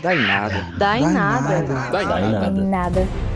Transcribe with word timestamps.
Dá 0.00 0.14
em 0.14 0.20
nada. 0.20 0.64
Dá 0.76 0.98
em 0.98 1.12
nada. 1.12 1.62
Dá 1.90 2.02
em 2.02 2.06
nada. 2.06 2.60
Em 2.60 2.68
nada. 2.68 3.27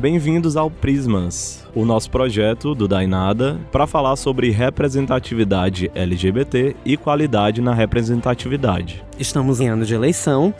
Bem-vindos 0.00 0.56
ao 0.56 0.70
Prismas, 0.70 1.62
o 1.74 1.84
nosso 1.84 2.10
projeto 2.10 2.74
do 2.74 2.88
Dainada 2.88 3.60
para 3.70 3.86
falar 3.86 4.16
sobre 4.16 4.48
representatividade 4.48 5.90
LGBT 5.94 6.74
e 6.86 6.96
qualidade 6.96 7.60
na 7.60 7.74
representatividade. 7.74 9.04
Estamos 9.18 9.60
em 9.60 9.68
ano 9.68 9.84
de 9.84 9.92
eleição 9.92 10.54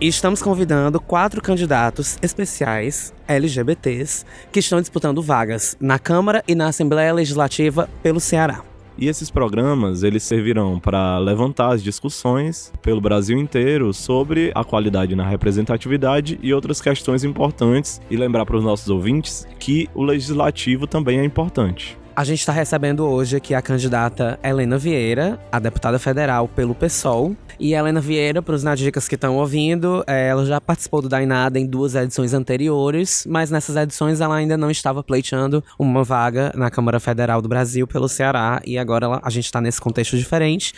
e 0.00 0.08
estamos 0.08 0.42
convidando 0.42 1.00
quatro 1.00 1.40
candidatos 1.40 2.18
especiais 2.20 3.14
LGBTs 3.28 4.26
que 4.50 4.58
estão 4.58 4.80
disputando 4.80 5.22
vagas 5.22 5.76
na 5.80 5.96
Câmara 6.00 6.42
e 6.48 6.56
na 6.56 6.66
Assembleia 6.66 7.14
Legislativa 7.14 7.88
pelo 8.02 8.18
Ceará. 8.18 8.71
E 8.96 9.08
esses 9.08 9.30
programas, 9.30 10.02
eles 10.02 10.22
servirão 10.22 10.78
para 10.78 11.18
levantar 11.18 11.72
as 11.72 11.82
discussões 11.82 12.72
pelo 12.82 13.00
Brasil 13.00 13.38
inteiro 13.38 13.92
sobre 13.92 14.52
a 14.54 14.62
qualidade 14.62 15.16
na 15.16 15.26
representatividade 15.26 16.38
e 16.42 16.52
outras 16.52 16.80
questões 16.80 17.24
importantes 17.24 18.00
e 18.10 18.16
lembrar 18.16 18.44
para 18.44 18.56
os 18.56 18.64
nossos 18.64 18.90
ouvintes 18.90 19.46
que 19.58 19.88
o 19.94 20.02
legislativo 20.02 20.86
também 20.86 21.20
é 21.20 21.24
importante. 21.24 22.01
A 22.14 22.24
gente 22.24 22.40
está 22.40 22.52
recebendo 22.52 23.06
hoje 23.06 23.36
aqui 23.36 23.54
a 23.54 23.62
candidata 23.62 24.38
Helena 24.42 24.76
Vieira, 24.76 25.40
a 25.50 25.58
deputada 25.58 25.98
federal 25.98 26.46
pelo 26.46 26.74
PSOL. 26.74 27.34
E 27.58 27.72
Helena 27.72 28.02
Vieira, 28.02 28.42
para 28.42 28.54
os 28.54 28.62
Nadicas 28.62 29.08
que 29.08 29.14
estão 29.14 29.38
ouvindo, 29.38 30.04
é, 30.06 30.28
ela 30.28 30.44
já 30.44 30.60
participou 30.60 31.00
do 31.00 31.08
Dainada 31.08 31.58
em 31.58 31.66
duas 31.66 31.94
edições 31.94 32.34
anteriores, 32.34 33.24
mas 33.26 33.50
nessas 33.50 33.76
edições 33.76 34.20
ela 34.20 34.34
ainda 34.34 34.58
não 34.58 34.70
estava 34.70 35.02
pleiteando 35.02 35.64
uma 35.78 36.04
vaga 36.04 36.52
na 36.54 36.70
Câmara 36.70 37.00
Federal 37.00 37.40
do 37.40 37.48
Brasil 37.48 37.86
pelo 37.86 38.08
Ceará, 38.10 38.60
e 38.66 38.76
agora 38.76 39.06
ela, 39.06 39.20
a 39.22 39.30
gente 39.30 39.46
está 39.46 39.60
nesse 39.60 39.80
contexto 39.80 40.14
diferente. 40.18 40.74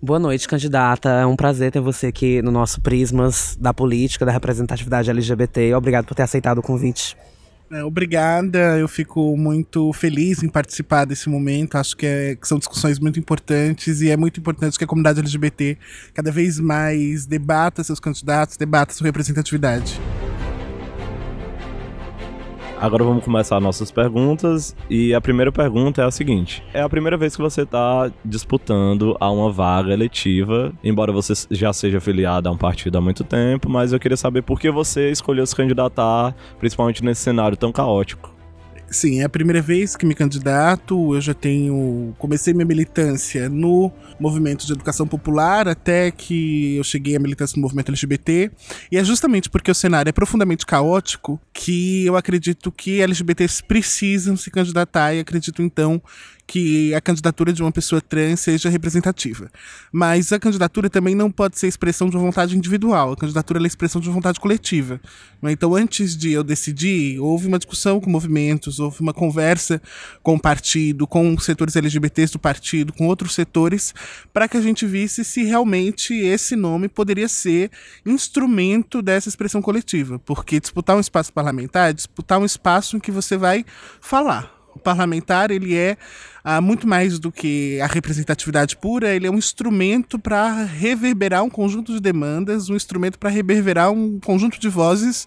Boa 0.00 0.18
noite, 0.18 0.48
candidata. 0.48 1.10
É 1.10 1.26
um 1.26 1.36
prazer 1.36 1.70
ter 1.70 1.80
você 1.80 2.06
aqui 2.06 2.40
no 2.40 2.50
nosso 2.50 2.80
Prismas 2.80 3.54
da 3.60 3.74
Política, 3.74 4.24
da 4.24 4.32
Representatividade 4.32 5.10
LGBT. 5.10 5.74
Obrigado 5.74 6.06
por 6.06 6.14
ter 6.14 6.22
aceitado 6.22 6.58
o 6.58 6.62
convite. 6.62 7.18
É, 7.72 7.84
obrigada, 7.84 8.76
eu 8.78 8.88
fico 8.88 9.36
muito 9.36 9.92
feliz 9.92 10.42
em 10.42 10.48
participar 10.48 11.04
desse 11.04 11.28
momento. 11.28 11.76
Acho 11.76 11.96
que, 11.96 12.04
é, 12.04 12.34
que, 12.34 12.48
são 12.48 12.58
discussões 12.58 12.98
muito 12.98 13.20
importantes 13.20 14.00
e 14.00 14.10
é 14.10 14.16
muito 14.16 14.40
importante 14.40 14.76
que 14.76 14.82
a 14.82 14.86
comunidade 14.88 15.20
LGBT 15.20 15.78
cada 16.12 16.32
vez 16.32 16.58
mais 16.58 17.26
debata 17.26 17.84
seus 17.84 18.00
candidatos, 18.00 18.56
debata 18.56 18.92
sua 18.92 19.06
representatividade. 19.06 20.00
Agora 22.80 23.04
vamos 23.04 23.22
começar 23.22 23.60
nossas 23.60 23.90
perguntas. 23.90 24.74
E 24.88 25.12
a 25.12 25.20
primeira 25.20 25.52
pergunta 25.52 26.00
é 26.00 26.04
a 26.06 26.10
seguinte: 26.10 26.64
É 26.72 26.80
a 26.80 26.88
primeira 26.88 27.14
vez 27.18 27.36
que 27.36 27.42
você 27.42 27.62
está 27.62 28.10
disputando 28.24 29.14
a 29.20 29.30
uma 29.30 29.52
vaga 29.52 29.92
eletiva, 29.92 30.72
embora 30.82 31.12
você 31.12 31.34
já 31.50 31.74
seja 31.74 32.00
filiado 32.00 32.48
a 32.48 32.52
um 32.52 32.56
partido 32.56 32.96
há 32.96 33.00
muito 33.00 33.22
tempo, 33.22 33.68
mas 33.68 33.92
eu 33.92 34.00
queria 34.00 34.16
saber 34.16 34.42
por 34.42 34.58
que 34.58 34.70
você 34.70 35.10
escolheu 35.10 35.46
se 35.46 35.54
candidatar, 35.54 36.34
principalmente 36.58 37.04
nesse 37.04 37.20
cenário 37.20 37.54
tão 37.54 37.70
caótico. 37.70 38.39
Sim, 38.90 39.20
é 39.20 39.24
a 39.24 39.28
primeira 39.28 39.62
vez 39.62 39.94
que 39.94 40.04
me 40.04 40.16
candidato. 40.16 41.14
Eu 41.14 41.20
já 41.20 41.32
tenho. 41.32 42.12
Comecei 42.18 42.52
minha 42.52 42.66
militância 42.66 43.48
no 43.48 43.92
movimento 44.18 44.66
de 44.66 44.72
educação 44.72 45.06
popular 45.06 45.68
até 45.68 46.10
que 46.10 46.76
eu 46.76 46.82
cheguei 46.82 47.14
à 47.14 47.20
militância 47.20 47.54
no 47.54 47.62
movimento 47.62 47.90
LGBT. 47.90 48.50
E 48.90 48.98
é 48.98 49.04
justamente 49.04 49.48
porque 49.48 49.70
o 49.70 49.74
cenário 49.74 50.10
é 50.10 50.12
profundamente 50.12 50.66
caótico 50.66 51.40
que 51.52 52.04
eu 52.04 52.16
acredito 52.16 52.72
que 52.72 53.00
LGBTs 53.00 53.62
precisam 53.62 54.36
se 54.36 54.50
candidatar 54.50 55.14
e 55.14 55.20
acredito 55.20 55.62
então 55.62 56.02
que 56.50 56.92
a 56.92 57.00
candidatura 57.00 57.52
de 57.52 57.62
uma 57.62 57.70
pessoa 57.70 58.00
trans 58.00 58.40
seja 58.40 58.68
representativa. 58.68 59.48
Mas 59.92 60.32
a 60.32 60.38
candidatura 60.38 60.90
também 60.90 61.14
não 61.14 61.30
pode 61.30 61.56
ser 61.56 61.68
expressão 61.68 62.10
de 62.10 62.16
uma 62.16 62.24
vontade 62.24 62.58
individual. 62.58 63.12
A 63.12 63.16
candidatura 63.16 63.62
é 63.62 63.66
expressão 63.68 64.00
de 64.00 64.08
uma 64.08 64.14
vontade 64.14 64.40
coletiva. 64.40 65.00
Né? 65.40 65.52
Então, 65.52 65.76
antes 65.76 66.16
de 66.16 66.32
eu 66.32 66.42
decidir, 66.42 67.20
houve 67.20 67.46
uma 67.46 67.56
discussão 67.56 68.00
com 68.00 68.10
movimentos, 68.10 68.80
houve 68.80 69.00
uma 69.00 69.14
conversa 69.14 69.80
com 70.24 70.34
o 70.34 70.40
partido, 70.40 71.06
com 71.06 71.32
os 71.34 71.44
setores 71.44 71.76
LGBTs 71.76 72.32
do 72.32 72.38
partido, 72.40 72.92
com 72.92 73.06
outros 73.06 73.32
setores, 73.32 73.94
para 74.32 74.48
que 74.48 74.56
a 74.56 74.60
gente 74.60 74.84
visse 74.84 75.24
se 75.24 75.44
realmente 75.44 76.14
esse 76.14 76.56
nome 76.56 76.88
poderia 76.88 77.28
ser 77.28 77.70
instrumento 78.04 79.00
dessa 79.00 79.28
expressão 79.28 79.62
coletiva. 79.62 80.18
Porque 80.18 80.58
disputar 80.58 80.96
um 80.96 81.00
espaço 81.00 81.32
parlamentar 81.32 81.90
é 81.90 81.92
disputar 81.92 82.40
um 82.40 82.44
espaço 82.44 82.96
em 82.96 83.00
que 83.00 83.12
você 83.12 83.36
vai 83.36 83.64
falar. 84.00 84.58
O 84.74 84.78
parlamentar, 84.78 85.50
ele 85.50 85.74
é 85.74 85.96
ah, 86.42 86.60
muito 86.60 86.86
mais 86.86 87.18
do 87.18 87.30
que 87.30 87.80
a 87.80 87.86
representatividade 87.86 88.76
pura, 88.76 89.14
ele 89.14 89.26
é 89.26 89.30
um 89.30 89.38
instrumento 89.38 90.18
para 90.18 90.64
reverberar 90.64 91.42
um 91.42 91.50
conjunto 91.50 91.92
de 91.92 92.00
demandas, 92.00 92.68
um 92.68 92.76
instrumento 92.76 93.18
para 93.18 93.30
reverberar 93.30 93.90
um 93.90 94.18
conjunto 94.20 94.58
de 94.58 94.68
vozes 94.68 95.26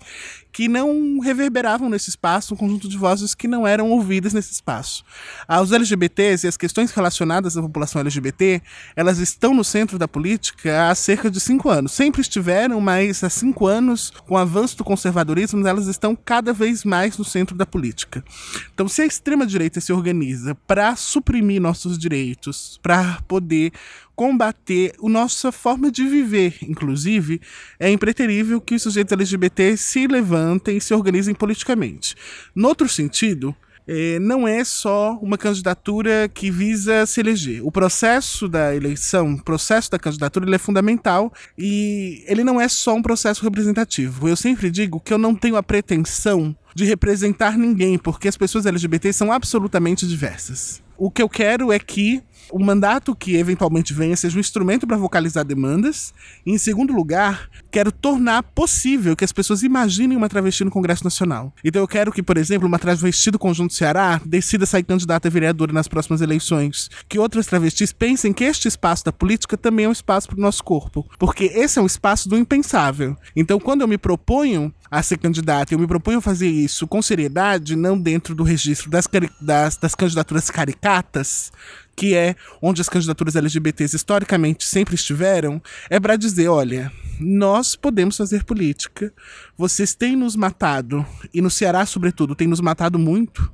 que 0.53 0.67
não 0.67 1.19
reverberavam 1.19 1.89
nesse 1.89 2.11
espaço, 2.11 2.53
um 2.53 2.57
conjunto 2.57 2.87
de 2.87 2.95
vozes 2.95 3.33
que 3.33 3.47
não 3.47 3.65
eram 3.65 3.89
ouvidas 3.89 4.33
nesse 4.33 4.53
espaço. 4.53 5.03
Ah, 5.47 5.59
os 5.59 5.71
LGBTs 5.71 6.45
e 6.45 6.47
as 6.47 6.55
questões 6.55 6.91
relacionadas 6.91 7.57
à 7.57 7.61
população 7.61 7.99
LGBT, 8.01 8.61
elas 8.95 9.17
estão 9.17 9.51
no 9.53 9.63
centro 9.63 9.97
da 9.97 10.07
política 10.07 10.89
há 10.89 10.95
cerca 10.95 11.29
de 11.31 11.39
cinco 11.39 11.69
anos. 11.69 11.91
Sempre 11.91 12.21
estiveram, 12.21 12.79
mas 12.79 13.23
há 13.23 13.29
cinco 13.31 13.65
anos, 13.65 14.11
com 14.27 14.35
o 14.35 14.37
avanço 14.37 14.77
do 14.77 14.83
conservadorismo, 14.83 15.67
elas 15.67 15.87
estão 15.87 16.15
cada 16.15 16.53
vez 16.53 16.83
mais 16.83 17.17
no 17.17 17.25
centro 17.25 17.57
da 17.57 17.65
política. 17.65 18.23
Então, 18.71 18.87
se 18.87 19.01
a 19.01 19.05
extrema-direita 19.05 19.81
se 19.81 19.91
organiza 19.91 20.53
para 20.67 20.95
suprimir 21.03 21.61
nossos 21.61 21.97
direitos, 21.97 22.79
para 22.81 23.21
poder 23.27 23.71
combater 24.15 24.93
a 25.03 25.09
nossa 25.09 25.51
forma 25.51 25.91
de 25.91 26.05
viver. 26.05 26.57
Inclusive, 26.61 27.41
é 27.79 27.89
impreterível 27.89 28.61
que 28.61 28.75
os 28.75 28.81
sujeitos 28.81 29.11
LGBT 29.11 29.75
se 29.77 30.07
levantem 30.07 30.77
e 30.77 30.81
se 30.81 30.93
organizem 30.93 31.33
politicamente. 31.33 32.15
No 32.55 32.67
outro 32.67 32.87
sentido, 32.87 33.55
é, 33.87 34.17
não 34.19 34.47
é 34.47 34.63
só 34.63 35.17
uma 35.21 35.37
candidatura 35.37 36.29
que 36.33 36.49
visa 36.49 37.05
se 37.05 37.19
eleger. 37.19 37.65
O 37.65 37.71
processo 37.71 38.47
da 38.47 38.75
eleição, 38.75 39.33
o 39.33 39.43
processo 39.43 39.91
da 39.91 39.99
candidatura, 39.99 40.45
ele 40.45 40.55
é 40.55 40.59
fundamental 40.59 41.31
e 41.57 42.23
ele 42.27 42.43
não 42.43 42.59
é 42.59 42.67
só 42.67 42.95
um 42.95 43.01
processo 43.01 43.43
representativo. 43.43 44.27
Eu 44.27 44.35
sempre 44.35 44.71
digo 44.71 44.99
que 44.99 45.13
eu 45.13 45.17
não 45.17 45.35
tenho 45.35 45.55
a 45.55 45.63
pretensão 45.63 46.55
de 46.75 46.85
representar 46.85 47.57
ninguém, 47.57 47.97
porque 47.97 48.27
as 48.27 48.37
pessoas 48.37 48.65
LGBT 48.65 49.13
são 49.13 49.31
absolutamente 49.31 50.07
diversas. 50.07 50.82
O 50.97 51.09
que 51.09 51.21
eu 51.21 51.29
quero 51.29 51.71
é 51.71 51.79
que 51.79 52.21
o 52.51 52.63
mandato 52.63 53.15
que 53.15 53.35
eventualmente 53.35 53.93
venha 53.93 54.15
seja 54.15 54.37
um 54.37 54.39
instrumento 54.39 54.85
para 54.85 54.97
vocalizar 54.97 55.43
demandas. 55.45 56.13
E, 56.45 56.51
em 56.51 56.57
segundo 56.57 56.93
lugar, 56.93 57.49
quero 57.71 57.91
tornar 57.91 58.43
possível 58.43 59.15
que 59.15 59.25
as 59.25 59.31
pessoas 59.31 59.63
imaginem 59.63 60.17
uma 60.17 60.29
travesti 60.29 60.63
no 60.63 60.71
Congresso 60.71 61.03
Nacional. 61.03 61.53
Então 61.63 61.81
eu 61.81 61.87
quero 61.87 62.11
que, 62.11 62.23
por 62.23 62.37
exemplo, 62.37 62.67
uma 62.67 62.79
travesti 62.79 63.31
do 63.31 63.39
Conjunto 63.39 63.73
Ceará 63.73 64.21
decida 64.25 64.65
sair 64.65 64.83
candidata 64.83 65.27
a 65.27 65.31
vereadora 65.31 65.73
nas 65.73 65.87
próximas 65.87 66.21
eleições. 66.21 66.89
Que 67.07 67.19
outras 67.19 67.45
travestis 67.45 67.91
pensem 67.91 68.33
que 68.33 68.43
este 68.43 68.67
espaço 68.67 69.05
da 69.05 69.11
política 69.11 69.57
também 69.57 69.85
é 69.85 69.89
um 69.89 69.93
espaço 69.93 70.27
para 70.27 70.37
o 70.37 70.41
nosso 70.41 70.63
corpo. 70.63 71.07
Porque 71.17 71.45
esse 71.45 71.79
é 71.79 71.81
um 71.81 71.85
espaço 71.85 72.29
do 72.29 72.37
impensável. 72.37 73.15
Então, 73.35 73.59
quando 73.59 73.81
eu 73.81 73.87
me 73.87 73.97
proponho 73.97 74.73
a 74.89 75.01
ser 75.01 75.17
candidata, 75.17 75.73
eu 75.73 75.79
me 75.79 75.87
proponho 75.87 76.19
a 76.19 76.21
fazer 76.21 76.47
isso 76.47 76.87
com 76.87 77.01
seriedade, 77.01 77.75
não 77.75 77.99
dentro 77.99 78.35
do 78.35 78.43
registro 78.43 78.89
das, 78.89 79.07
das, 79.41 79.77
das 79.77 79.95
candidaturas 79.95 80.49
caricatas, 80.49 81.51
que 81.95 82.15
é 82.15 82.35
onde 82.61 82.81
as 82.81 82.89
candidaturas 82.89 83.35
LGBTs 83.35 83.95
historicamente 83.95 84.65
sempre 84.65 84.95
estiveram, 84.95 85.61
é 85.89 85.99
para 85.99 86.15
dizer, 86.15 86.47
olha, 86.47 86.91
nós 87.19 87.75
podemos 87.75 88.17
fazer 88.17 88.43
política. 88.43 89.13
Vocês 89.57 89.93
têm 89.95 90.15
nos 90.15 90.35
matado 90.35 91.05
e 91.33 91.41
no 91.41 91.49
Ceará, 91.49 91.85
sobretudo, 91.85 92.35
têm 92.35 92.47
nos 92.47 92.61
matado 92.61 92.97
muito. 92.97 93.51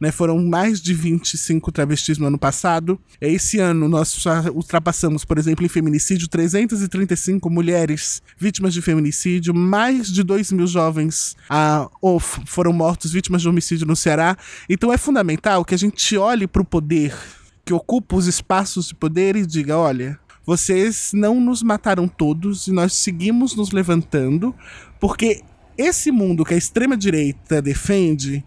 Né, 0.00 0.10
foram 0.10 0.42
mais 0.42 0.80
de 0.80 0.94
25 0.94 1.70
travestis 1.70 2.16
no 2.16 2.26
ano 2.26 2.38
passado. 2.38 2.98
Esse 3.20 3.58
ano 3.58 3.86
nós 3.86 4.14
já 4.14 4.50
ultrapassamos, 4.50 5.26
por 5.26 5.36
exemplo, 5.36 5.62
em 5.62 5.68
feminicídio, 5.68 6.26
335 6.26 7.50
mulheres 7.50 8.22
vítimas 8.38 8.72
de 8.72 8.80
feminicídio, 8.80 9.54
mais 9.54 10.10
de 10.10 10.22
2 10.22 10.52
mil 10.52 10.66
jovens 10.66 11.36
ah, 11.50 11.86
foram 12.46 12.72
mortos 12.72 13.12
vítimas 13.12 13.42
de 13.42 13.48
homicídio 13.50 13.86
no 13.86 13.94
Ceará. 13.94 14.38
Então 14.70 14.90
é 14.90 14.96
fundamental 14.96 15.66
que 15.66 15.74
a 15.74 15.78
gente 15.78 16.16
olhe 16.16 16.46
para 16.46 16.62
o 16.62 16.64
poder 16.64 17.14
que 17.64 17.72
ocupa 17.72 18.16
os 18.16 18.26
espaços 18.26 18.88
de 18.88 18.94
poder 18.94 19.36
e 19.36 19.46
diga: 19.46 19.76
olha, 19.76 20.18
vocês 20.44 21.12
não 21.12 21.40
nos 21.40 21.62
mataram 21.62 22.08
todos 22.08 22.66
e 22.66 22.72
nós 22.72 22.94
seguimos 22.94 23.54
nos 23.54 23.70
levantando, 23.70 24.54
porque 24.98 25.42
esse 25.76 26.10
mundo 26.10 26.44
que 26.44 26.54
a 26.54 26.56
extrema-direita 26.56 27.62
defende 27.62 28.44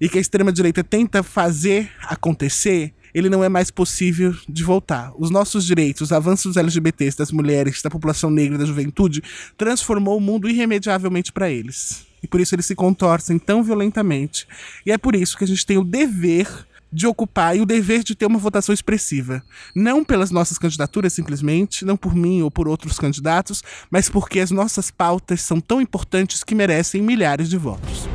e 0.00 0.08
que 0.08 0.18
a 0.18 0.20
extrema-direita 0.20 0.82
tenta 0.82 1.22
fazer 1.22 1.90
acontecer, 2.04 2.94
ele 3.12 3.28
não 3.28 3.44
é 3.44 3.48
mais 3.48 3.70
possível 3.70 4.34
de 4.48 4.62
voltar. 4.62 5.12
Os 5.18 5.30
nossos 5.30 5.66
direitos, 5.66 6.02
os 6.02 6.12
avanços 6.12 6.56
LGBTs, 6.56 7.18
das 7.18 7.32
mulheres, 7.32 7.82
da 7.82 7.90
população 7.90 8.30
negra, 8.30 8.56
da 8.56 8.64
juventude, 8.64 9.22
transformou 9.58 10.16
o 10.16 10.20
mundo 10.20 10.48
irremediavelmente 10.48 11.32
para 11.32 11.50
eles. 11.50 12.06
E 12.22 12.28
por 12.28 12.40
isso 12.40 12.54
eles 12.54 12.66
se 12.66 12.74
contorcem 12.74 13.38
tão 13.38 13.62
violentamente. 13.62 14.46
E 14.86 14.92
é 14.92 14.98
por 14.98 15.14
isso 15.14 15.36
que 15.36 15.44
a 15.44 15.46
gente 15.46 15.66
tem 15.66 15.76
o 15.76 15.84
dever 15.84 16.46
de 16.92 17.06
ocupar 17.06 17.56
e 17.56 17.60
o 17.60 17.66
dever 17.66 18.02
de 18.02 18.14
ter 18.14 18.26
uma 18.26 18.38
votação 18.38 18.72
expressiva. 18.72 19.42
Não 19.74 20.04
pelas 20.04 20.30
nossas 20.30 20.58
candidaturas, 20.58 21.12
simplesmente, 21.12 21.84
não 21.84 21.96
por 21.96 22.14
mim 22.14 22.42
ou 22.42 22.50
por 22.50 22.68
outros 22.68 22.98
candidatos, 22.98 23.62
mas 23.90 24.08
porque 24.08 24.40
as 24.40 24.50
nossas 24.50 24.90
pautas 24.90 25.40
são 25.42 25.60
tão 25.60 25.80
importantes 25.80 26.42
que 26.42 26.54
merecem 26.54 27.02
milhares 27.02 27.48
de 27.48 27.56
votos. 27.56 28.08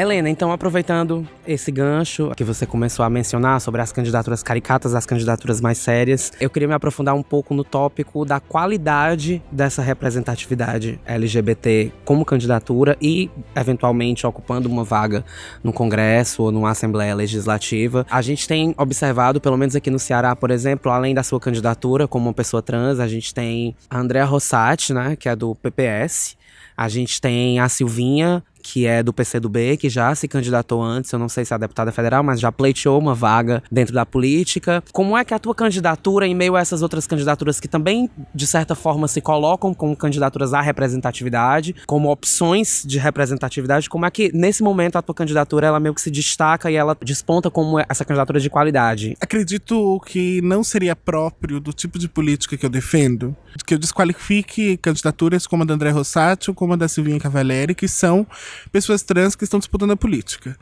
Helena, 0.00 0.30
então 0.30 0.50
aproveitando 0.50 1.28
esse 1.46 1.70
gancho 1.70 2.32
que 2.34 2.42
você 2.42 2.64
começou 2.64 3.04
a 3.04 3.10
mencionar 3.10 3.60
sobre 3.60 3.82
as 3.82 3.92
candidaturas 3.92 4.42
caricatas, 4.42 4.94
as 4.94 5.04
candidaturas 5.04 5.60
mais 5.60 5.76
sérias, 5.76 6.32
eu 6.40 6.48
queria 6.48 6.66
me 6.66 6.72
aprofundar 6.72 7.14
um 7.14 7.22
pouco 7.22 7.52
no 7.52 7.62
tópico 7.62 8.24
da 8.24 8.40
qualidade 8.40 9.42
dessa 9.52 9.82
representatividade 9.82 10.98
LGBT 11.04 11.92
como 12.02 12.24
candidatura 12.24 12.96
e, 12.98 13.30
eventualmente, 13.54 14.26
ocupando 14.26 14.70
uma 14.70 14.84
vaga 14.84 15.22
no 15.62 15.70
Congresso 15.70 16.44
ou 16.44 16.50
numa 16.50 16.70
Assembleia 16.70 17.14
Legislativa. 17.14 18.06
A 18.10 18.22
gente 18.22 18.48
tem 18.48 18.74
observado, 18.78 19.38
pelo 19.38 19.58
menos 19.58 19.76
aqui 19.76 19.90
no 19.90 19.98
Ceará, 19.98 20.34
por 20.34 20.50
exemplo, 20.50 20.90
além 20.90 21.14
da 21.14 21.22
sua 21.22 21.38
candidatura 21.38 22.08
como 22.08 22.26
uma 22.26 22.34
pessoa 22.34 22.62
trans, 22.62 23.00
a 23.00 23.06
gente 23.06 23.34
tem 23.34 23.76
a 23.90 23.98
Andrea 23.98 24.24
Rossati, 24.24 24.94
né, 24.94 25.14
que 25.14 25.28
é 25.28 25.36
do 25.36 25.54
PPS. 25.54 26.38
A 26.74 26.88
gente 26.88 27.20
tem 27.20 27.60
a 27.60 27.68
Silvinha, 27.68 28.42
que 28.62 28.86
é 28.86 29.02
do 29.02 29.12
PCdoB, 29.12 29.76
que 29.76 29.88
já 29.88 30.14
se 30.14 30.28
candidatou 30.28 30.82
antes, 30.82 31.12
eu 31.12 31.18
não 31.18 31.28
sei 31.28 31.44
se 31.44 31.52
é 31.52 31.56
a 31.56 31.58
deputada 31.58 31.90
federal, 31.92 32.22
mas 32.22 32.40
já 32.40 32.52
pleiteou 32.52 32.98
uma 32.98 33.14
vaga 33.14 33.62
dentro 33.70 33.94
da 33.94 34.06
política. 34.06 34.82
Como 34.92 35.16
é 35.16 35.24
que 35.24 35.34
a 35.34 35.38
tua 35.38 35.54
candidatura, 35.54 36.26
em 36.26 36.34
meio 36.34 36.56
a 36.56 36.60
essas 36.60 36.82
outras 36.82 37.06
candidaturas 37.06 37.58
que 37.58 37.68
também, 37.68 38.08
de 38.34 38.46
certa 38.46 38.74
forma, 38.74 39.08
se 39.08 39.20
colocam 39.20 39.74
como 39.74 39.96
candidaturas 39.96 40.54
à 40.54 40.60
representatividade, 40.60 41.74
como 41.86 42.10
opções 42.10 42.82
de 42.86 42.98
representatividade, 42.98 43.88
como 43.88 44.06
é 44.06 44.10
que, 44.10 44.30
nesse 44.34 44.62
momento, 44.62 44.96
a 44.96 45.02
tua 45.02 45.14
candidatura, 45.14 45.66
ela 45.66 45.80
meio 45.80 45.94
que 45.94 46.00
se 46.00 46.10
destaca 46.10 46.70
e 46.70 46.74
ela 46.74 46.96
desponta 47.02 47.50
como 47.50 47.78
essa 47.78 48.04
candidatura 48.04 48.40
de 48.40 48.50
qualidade? 48.50 49.16
Acredito 49.20 50.00
que 50.06 50.40
não 50.42 50.62
seria 50.62 50.94
próprio 50.94 51.60
do 51.60 51.72
tipo 51.72 51.98
de 51.98 52.08
política 52.08 52.56
que 52.56 52.66
eu 52.66 52.70
defendo, 52.70 53.36
que 53.66 53.74
eu 53.74 53.78
desqualifique 53.78 54.76
candidaturas 54.76 55.46
como 55.46 55.62
a 55.62 55.66
da 55.66 55.74
André 55.74 55.90
Rossati 55.90 56.50
ou 56.50 56.54
como 56.54 56.74
a 56.74 56.76
da 56.76 56.88
Silvinha 56.88 57.18
Cavalieri, 57.18 57.74
que 57.74 57.88
são 57.88 58.26
pessoas 58.72 59.02
trans 59.02 59.34
que 59.34 59.44
estão 59.44 59.58
disputando 59.58 59.92
a 59.92 59.96
política. 59.96 60.56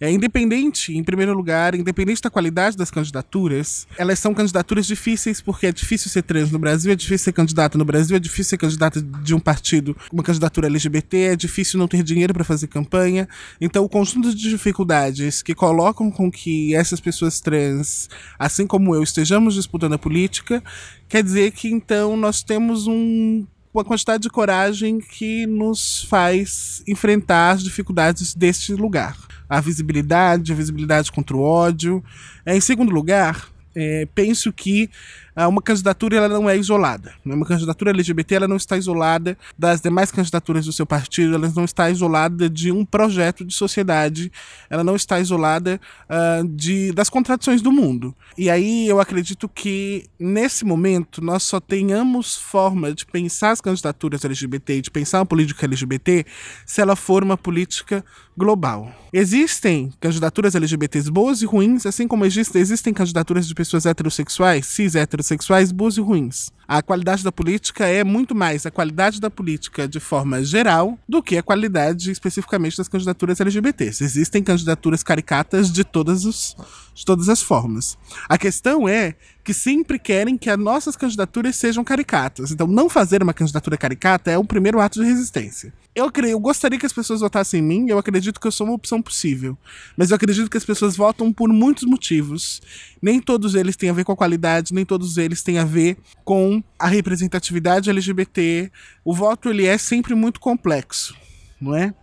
É 0.00 0.10
independente, 0.10 0.96
em 0.96 1.02
primeiro 1.02 1.32
lugar, 1.32 1.74
independente 1.74 2.20
da 2.20 2.30
qualidade 2.30 2.76
das 2.76 2.90
candidaturas, 2.90 3.86
elas 3.96 4.18
são 4.18 4.34
candidaturas 4.34 4.86
difíceis 4.86 5.40
porque 5.40 5.66
é 5.66 5.72
difícil 5.72 6.10
ser 6.10 6.22
trans 6.22 6.50
no 6.50 6.58
Brasil, 6.58 6.92
é 6.92 6.96
difícil 6.96 7.24
ser 7.24 7.32
candidata 7.32 7.78
no 7.78 7.84
Brasil, 7.84 8.16
é 8.16 8.20
difícil 8.20 8.50
ser 8.50 8.58
candidata 8.58 9.00
de 9.00 9.34
um 9.34 9.40
partido, 9.40 9.96
uma 10.12 10.22
candidatura 10.22 10.66
LGBT, 10.66 11.16
é 11.18 11.36
difícil 11.36 11.78
não 11.78 11.88
ter 11.88 12.02
dinheiro 12.02 12.34
para 12.34 12.44
fazer 12.44 12.66
campanha. 12.66 13.28
Então, 13.60 13.84
o 13.84 13.88
conjunto 13.88 14.34
de 14.34 14.50
dificuldades 14.50 15.42
que 15.42 15.54
colocam 15.54 16.10
com 16.10 16.30
que 16.30 16.74
essas 16.74 17.00
pessoas 17.00 17.40
trans, 17.40 18.08
assim 18.38 18.66
como 18.66 18.94
eu, 18.94 19.02
estejamos 19.02 19.54
disputando 19.54 19.94
a 19.94 19.98
política, 19.98 20.62
quer 21.08 21.22
dizer 21.22 21.52
que 21.52 21.68
então 21.68 22.16
nós 22.16 22.42
temos 22.42 22.86
um 22.86 23.46
uma 23.74 23.84
quantidade 23.84 24.22
de 24.22 24.30
coragem 24.30 25.00
que 25.00 25.46
nos 25.46 26.04
faz 26.04 26.80
enfrentar 26.86 27.50
as 27.50 27.64
dificuldades 27.64 28.32
deste 28.32 28.72
lugar. 28.72 29.16
A 29.48 29.60
visibilidade, 29.60 30.52
a 30.52 30.54
visibilidade 30.54 31.10
contra 31.10 31.36
o 31.36 31.42
ódio. 31.42 32.02
Em 32.46 32.60
segundo 32.60 32.92
lugar, 32.92 33.48
é, 33.74 34.06
penso 34.14 34.52
que 34.52 34.88
uma 35.36 35.60
candidatura 35.60 36.16
ela 36.16 36.28
não 36.28 36.48
é 36.48 36.56
isolada. 36.56 37.12
Uma 37.24 37.44
candidatura 37.44 37.90
LGBT 37.90 38.36
ela 38.36 38.48
não 38.48 38.56
está 38.56 38.76
isolada 38.76 39.36
das 39.58 39.80
demais 39.80 40.10
candidaturas 40.10 40.64
do 40.64 40.72
seu 40.72 40.86
partido, 40.86 41.34
ela 41.34 41.52
não 41.54 41.64
está 41.64 41.90
isolada 41.90 42.48
de 42.48 42.70
um 42.70 42.84
projeto 42.84 43.44
de 43.44 43.52
sociedade, 43.52 44.30
ela 44.70 44.84
não 44.84 44.94
está 44.94 45.18
isolada 45.18 45.80
uh, 46.08 46.46
de, 46.48 46.92
das 46.92 47.10
contradições 47.10 47.60
do 47.60 47.72
mundo. 47.72 48.14
E 48.38 48.48
aí 48.48 48.86
eu 48.86 49.00
acredito 49.00 49.48
que 49.48 50.06
nesse 50.18 50.64
momento 50.64 51.20
nós 51.20 51.42
só 51.42 51.58
tenhamos 51.58 52.36
forma 52.36 52.94
de 52.94 53.04
pensar 53.04 53.50
as 53.50 53.60
candidaturas 53.60 54.24
LGBT 54.24 54.80
de 54.82 54.90
pensar 54.90 55.20
a 55.20 55.24
política 55.24 55.66
LGBT 55.66 56.24
se 56.64 56.80
ela 56.80 56.94
for 56.94 57.24
uma 57.24 57.36
política 57.36 58.04
global. 58.36 58.92
Existem 59.12 59.92
candidaturas 60.00 60.54
LGBTs 60.54 61.10
boas 61.10 61.40
e 61.40 61.46
ruins, 61.46 61.86
assim 61.86 62.08
como 62.08 62.24
existem 62.24 62.92
candidaturas 62.92 63.46
de 63.46 63.54
pessoas 63.54 63.86
heterossexuais, 63.86 64.66
cis 64.66 64.96
heterossexuais, 64.96 65.23
boas 65.72 65.96
e 65.96 66.00
ruins. 66.00 66.52
A 66.66 66.82
qualidade 66.82 67.22
da 67.22 67.30
política 67.30 67.86
é 67.86 68.02
muito 68.02 68.34
mais 68.34 68.64
a 68.64 68.70
qualidade 68.70 69.20
da 69.20 69.30
política 69.30 69.86
de 69.86 70.00
forma 70.00 70.42
geral 70.44 70.98
do 71.08 71.22
que 71.22 71.36
a 71.36 71.42
qualidade 71.42 72.10
especificamente 72.10 72.76
das 72.76 72.88
candidaturas 72.88 73.40
LGBTs. 73.40 74.02
Existem 74.02 74.42
candidaturas 74.42 75.02
caricatas 75.02 75.70
de 75.70 75.84
todas, 75.84 76.24
os, 76.24 76.56
de 76.94 77.04
todas 77.04 77.28
as 77.28 77.42
formas. 77.42 77.98
A 78.28 78.38
questão 78.38 78.88
é 78.88 79.14
que 79.44 79.52
sempre 79.52 79.98
querem 79.98 80.38
que 80.38 80.48
as 80.48 80.58
nossas 80.58 80.96
candidaturas 80.96 81.54
sejam 81.56 81.84
caricatas. 81.84 82.50
Então, 82.50 82.66
não 82.66 82.88
fazer 82.88 83.22
uma 83.22 83.34
candidatura 83.34 83.76
caricata 83.76 84.30
é 84.30 84.38
o 84.38 84.44
primeiro 84.44 84.80
ato 84.80 85.00
de 85.00 85.06
resistência. 85.06 85.72
Eu, 85.94 86.10
creio, 86.10 86.32
eu 86.32 86.40
gostaria 86.40 86.78
que 86.78 86.86
as 86.86 86.92
pessoas 86.92 87.20
votassem 87.20 87.60
em 87.60 87.62
mim, 87.62 87.90
eu 87.90 87.98
acredito 87.98 88.40
que 88.40 88.46
eu 88.46 88.50
sou 88.50 88.66
uma 88.66 88.74
opção 88.74 89.02
possível. 89.02 89.56
Mas 89.96 90.10
eu 90.10 90.16
acredito 90.16 90.50
que 90.50 90.56
as 90.56 90.64
pessoas 90.64 90.96
votam 90.96 91.30
por 91.30 91.50
muitos 91.50 91.84
motivos. 91.84 92.62
Nem 93.02 93.20
todos 93.20 93.54
eles 93.54 93.76
têm 93.76 93.90
a 93.90 93.92
ver 93.92 94.04
com 94.04 94.12
a 94.12 94.16
qualidade, 94.16 94.72
nem 94.72 94.84
todos 94.84 95.18
eles 95.18 95.42
têm 95.42 95.58
a 95.58 95.64
ver 95.64 95.98
com 96.24 96.53
a 96.78 96.86
representatividade 96.86 97.88
LGBT. 97.88 98.70
O 99.04 99.14
voto 99.14 99.48
ele 99.48 99.66
é 99.66 99.78
sempre 99.78 100.14
muito 100.14 100.40
complexo, 100.40 101.16
não 101.60 101.74
é? 101.74 101.94